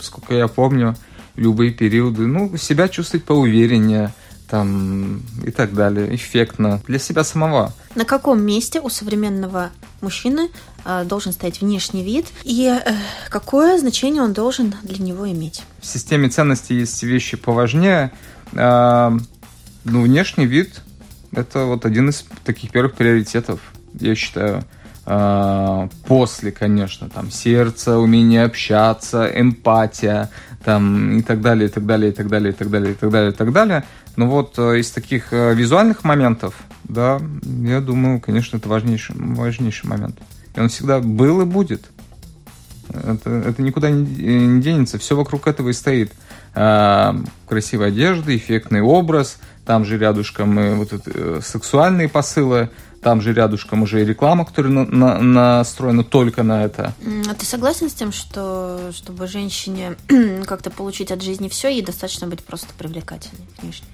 сколько 0.00 0.34
я 0.34 0.48
помню, 0.48 0.96
любые 1.36 1.70
периоды, 1.70 2.26
ну, 2.26 2.56
себя 2.56 2.88
чувствовать 2.88 3.24
поувереннее, 3.24 4.12
там 4.48 5.22
и 5.44 5.50
так 5.50 5.74
далее, 5.74 6.14
эффектно 6.14 6.80
для 6.86 6.98
себя 6.98 7.22
самого. 7.22 7.72
На 7.94 8.04
каком 8.04 8.42
месте 8.42 8.80
у 8.80 8.88
современного 8.88 9.70
мужчины 10.00 10.48
э, 10.84 11.04
должен 11.04 11.32
стоять 11.32 11.60
внешний 11.60 12.02
вид 12.02 12.26
и 12.44 12.66
э, 12.66 12.92
какое 13.28 13.78
значение 13.78 14.22
он 14.22 14.32
должен 14.32 14.74
для 14.82 15.04
него 15.04 15.30
иметь? 15.30 15.62
В 15.80 15.86
системе 15.86 16.28
ценностей 16.28 16.76
есть 16.76 17.02
вещи 17.02 17.36
поважнее. 17.36 18.10
Э, 18.52 19.10
ну, 19.84 20.02
внешний 20.02 20.46
вид– 20.46 20.80
это 21.32 21.64
вот 21.64 21.84
один 21.84 22.08
из 22.08 22.24
таких 22.44 22.70
первых 22.70 22.94
приоритетов, 22.94 23.60
я 23.94 24.14
считаю. 24.14 24.64
Э, 25.08 25.88
после, 26.06 26.52
конечно, 26.52 27.08
там 27.08 27.30
сердце, 27.30 27.96
умение 27.96 28.44
общаться, 28.44 29.30
эмпатия, 29.34 30.28
там 30.64 31.18
и 31.18 31.22
так 31.22 31.40
далее, 31.40 31.68
и 31.68 31.72
так 31.72 31.86
далее, 31.86 32.12
и 32.12 32.14
так 32.14 32.28
далее, 32.28 32.52
и 32.52 32.54
так 32.54 32.70
далее, 32.70 32.92
и 32.92 32.94
так 32.94 33.10
далее, 33.10 33.30
и 33.30 33.34
так 33.34 33.52
далее. 33.52 33.84
Но 34.16 34.28
вот 34.28 34.58
э, 34.58 34.80
из 34.80 34.90
таких 34.90 35.32
э, 35.32 35.54
визуальных 35.54 36.04
моментов, 36.04 36.54
да, 36.84 37.20
я 37.42 37.80
думаю, 37.80 38.20
конечно, 38.20 38.58
это 38.58 38.68
важнейший, 38.68 39.16
важнейший 39.16 39.88
момент. 39.88 40.18
И 40.54 40.60
он 40.60 40.68
всегда 40.68 41.00
был 41.00 41.40
и 41.40 41.44
будет. 41.44 41.86
Это, 42.92 43.30
это 43.30 43.62
никуда 43.62 43.90
не, 43.90 44.04
не 44.04 44.62
денется. 44.62 44.98
Все 44.98 45.16
вокруг 45.16 45.46
этого 45.46 45.70
и 45.70 45.72
стоит. 45.72 46.12
А, 46.54 47.14
красивая 47.46 47.88
одежда, 47.88 48.36
эффектный 48.36 48.80
образ, 48.80 49.38
там 49.64 49.84
же 49.84 49.98
рядышком 49.98 50.58
и 50.58 50.74
вот 50.74 50.92
это, 50.92 51.10
э, 51.14 51.40
сексуальные 51.44 52.08
посылы, 52.08 52.70
там 53.02 53.20
же 53.20 53.32
рядышком 53.32 53.82
уже 53.82 54.02
и 54.02 54.04
реклама, 54.04 54.44
которая 54.44 54.72
на, 54.72 54.84
на, 54.84 55.18
настроена 55.20 56.04
только 56.04 56.42
на 56.42 56.64
это. 56.64 56.94
А 57.28 57.34
ты 57.34 57.44
согласен 57.44 57.88
с 57.88 57.94
тем, 57.94 58.12
что 58.12 58.90
чтобы 58.92 59.26
женщине 59.26 59.96
как-то 60.46 60.70
получить 60.70 61.12
от 61.12 61.22
жизни 61.22 61.48
все, 61.48 61.68
ей 61.68 61.82
достаточно 61.82 62.26
быть 62.26 62.44
просто 62.44 62.68
привлекательной 62.76 63.46
внешне? 63.60 63.86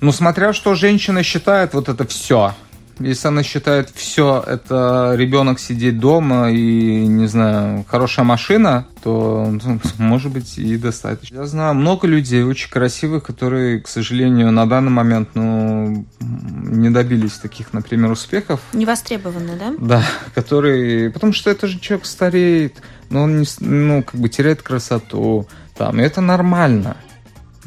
Ну, 0.00 0.12
смотря 0.12 0.52
что 0.52 0.74
женщина 0.74 1.22
считает 1.22 1.72
вот 1.74 1.88
это 1.88 2.06
все. 2.06 2.54
Если 2.98 3.28
она 3.28 3.42
считает 3.42 3.90
все 3.90 4.42
это 4.46 5.14
ребенок 5.16 5.58
сидеть 5.58 5.98
дома 5.98 6.50
и, 6.50 7.06
не 7.06 7.26
знаю, 7.26 7.84
хорошая 7.88 8.24
машина, 8.24 8.86
то, 9.02 9.48
ну, 9.64 9.80
может 9.98 10.32
быть, 10.32 10.58
и 10.58 10.76
достаточно. 10.76 11.36
Я 11.36 11.46
знаю 11.46 11.74
много 11.74 12.06
людей 12.06 12.42
очень 12.42 12.70
красивых, 12.70 13.24
которые, 13.24 13.80
к 13.80 13.88
сожалению, 13.88 14.52
на 14.52 14.66
данный 14.66 14.90
момент, 14.90 15.30
ну, 15.34 16.06
не 16.20 16.90
добились 16.90 17.32
таких, 17.32 17.72
например, 17.72 18.12
успехов. 18.12 18.60
Не 18.72 18.86
востребованы, 18.86 19.56
да? 19.58 19.74
Да, 19.78 20.04
которые... 20.34 21.10
Потому 21.10 21.32
что 21.32 21.50
это 21.50 21.66
же 21.66 21.80
человек 21.80 22.06
стареет, 22.06 22.80
но 23.10 23.22
он, 23.22 23.40
не, 23.40 23.46
ну, 23.60 24.02
как 24.02 24.20
бы 24.20 24.28
теряет 24.28 24.62
красоту, 24.62 25.48
там, 25.76 26.00
и 26.00 26.04
это 26.04 26.20
нормально. 26.20 26.96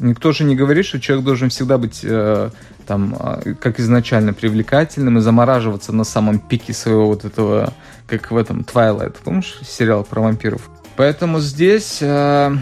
Никто 0.00 0.32
же 0.32 0.44
не 0.44 0.56
говорит, 0.56 0.86
что 0.86 1.00
человек 1.00 1.24
должен 1.24 1.50
всегда 1.50 1.76
быть 1.76 2.00
э, 2.02 2.50
там, 2.88 3.14
э, 3.20 3.54
как 3.60 3.78
изначально 3.78 4.32
привлекательным 4.32 5.18
и 5.18 5.20
замораживаться 5.20 5.92
на 5.92 6.04
самом 6.04 6.38
пике 6.38 6.72
своего 6.72 7.06
вот 7.06 7.26
этого, 7.26 7.74
как 8.06 8.30
в 8.30 8.36
этом 8.36 8.60
Twilight, 8.60 9.16
помнишь 9.22 9.60
сериал 9.62 10.04
про 10.04 10.22
вампиров? 10.22 10.62
Поэтому 10.96 11.38
здесь 11.38 11.98
э, 12.00 12.56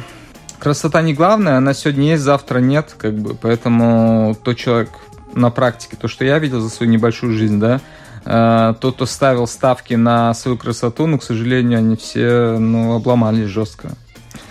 красота 0.58 1.00
не 1.02 1.14
главная, 1.14 1.58
она 1.58 1.74
сегодня 1.74 2.10
есть, 2.10 2.24
завтра 2.24 2.58
нет, 2.58 2.96
как 2.98 3.14
бы, 3.14 3.34
поэтому 3.34 4.36
тот 4.42 4.56
человек 4.56 4.90
на 5.32 5.50
практике, 5.50 5.96
то, 5.96 6.08
что 6.08 6.24
я 6.24 6.40
видел 6.40 6.60
за 6.60 6.70
свою 6.70 6.90
небольшую 6.90 7.32
жизнь, 7.32 7.60
да, 7.60 7.80
э, 8.24 8.74
тот, 8.80 8.96
кто 8.96 9.06
ставил 9.06 9.46
ставки 9.46 9.94
на 9.94 10.34
свою 10.34 10.58
красоту, 10.58 11.06
но, 11.06 11.18
к 11.18 11.22
сожалению, 11.22 11.78
они 11.78 11.94
все, 11.94 12.58
ну, 12.58 12.96
обломались 12.96 13.46
жестко. 13.46 13.90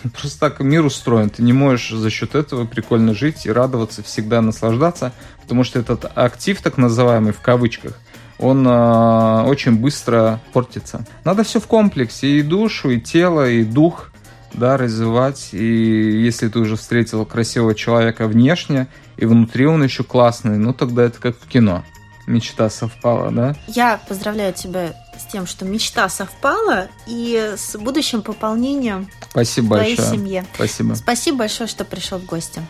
Просто 0.20 0.40
так 0.40 0.60
мир 0.60 0.86
устроен. 0.86 1.30
Ты 1.30 1.44
не 1.44 1.54
можешь 1.54 1.92
за 1.92 2.10
счет 2.10 2.36
этого 2.36 2.66
прикольно 2.66 3.14
жить 3.14 3.46
и 3.46 3.52
радоваться, 3.52 4.04
всегда 4.04 4.42
наслаждаться, 4.42 5.14
потому 5.42 5.64
что 5.64 5.80
этот 5.80 6.12
актив, 6.16 6.62
так 6.62 6.78
называемый, 6.78 7.34
в 7.34 7.42
кавычках, 7.42 7.94
он 8.38 8.68
э, 8.68 9.44
очень 9.44 9.78
быстро 9.78 10.42
портится. 10.52 11.06
Надо 11.24 11.44
все 11.44 11.60
в 11.60 11.68
комплексе, 11.68 12.28
и 12.28 12.42
душу, 12.42 12.90
и 12.90 13.00
тело, 13.00 13.50
и 13.50 13.64
дух, 13.64 14.12
да, 14.54 14.78
развивать. 14.78 15.50
И 15.54 16.22
если 16.24 16.50
ты 16.50 16.60
уже 16.60 16.76
встретил 16.76 17.26
красивого 17.26 17.76
человека 17.76 18.28
внешне, 18.28 18.88
и 19.18 19.26
внутри 19.26 19.66
он 19.66 19.84
еще 19.84 20.04
классный, 20.04 20.58
ну 20.58 20.74
тогда 20.74 21.04
это 21.04 21.20
как 21.20 21.38
в 21.38 21.48
кино 21.48 21.84
мечта 22.28 22.70
совпала, 22.70 23.32
да? 23.32 23.56
Я 23.68 24.00
поздравляю 24.08 24.54
тебя 24.54 24.94
тем, 25.36 25.46
что 25.46 25.66
мечта 25.66 26.08
совпала 26.08 26.88
и 27.06 27.56
с 27.58 27.78
будущим 27.78 28.22
пополнением 28.22 29.10
Спасибо 29.32 29.76
твоей 29.76 29.98
большое. 29.98 30.18
семье. 30.18 30.46
Спасибо. 30.56 30.94
Спасибо 30.94 31.38
большое, 31.40 31.68
что 31.68 31.84
пришел 31.84 32.20
в 32.20 32.26
гости. 32.26 32.62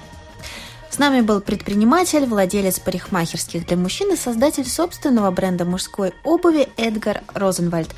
С 0.90 0.98
нами 0.98 1.22
был 1.22 1.42
предприниматель, 1.42 2.26
владелец 2.26 2.80
парикмахерских 2.80 3.68
для 3.68 3.78
мужчин 3.78 4.12
и 4.12 4.16
создатель 4.16 4.68
собственного 4.68 5.30
бренда 5.30 5.64
мужской 5.64 6.14
обуви 6.24 6.68
Эдгар 6.76 7.22
Розенвальд. 7.36 7.94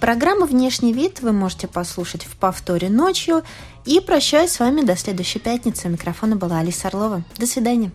Программу 0.00 0.46
«Внешний 0.46 0.94
вид» 0.94 1.20
вы 1.20 1.32
можете 1.32 1.68
послушать 1.68 2.24
в 2.24 2.36
повторе 2.36 2.88
ночью. 2.88 3.42
И 3.84 4.00
прощаюсь 4.00 4.52
с 4.52 4.60
вами 4.60 4.80
до 4.80 4.96
следующей 4.96 5.40
пятницы. 5.40 5.88
У 5.88 5.90
микрофона 5.90 6.36
была 6.36 6.60
Алиса 6.60 6.88
Орлова. 6.88 7.22
До 7.36 7.46
свидания. 7.46 7.92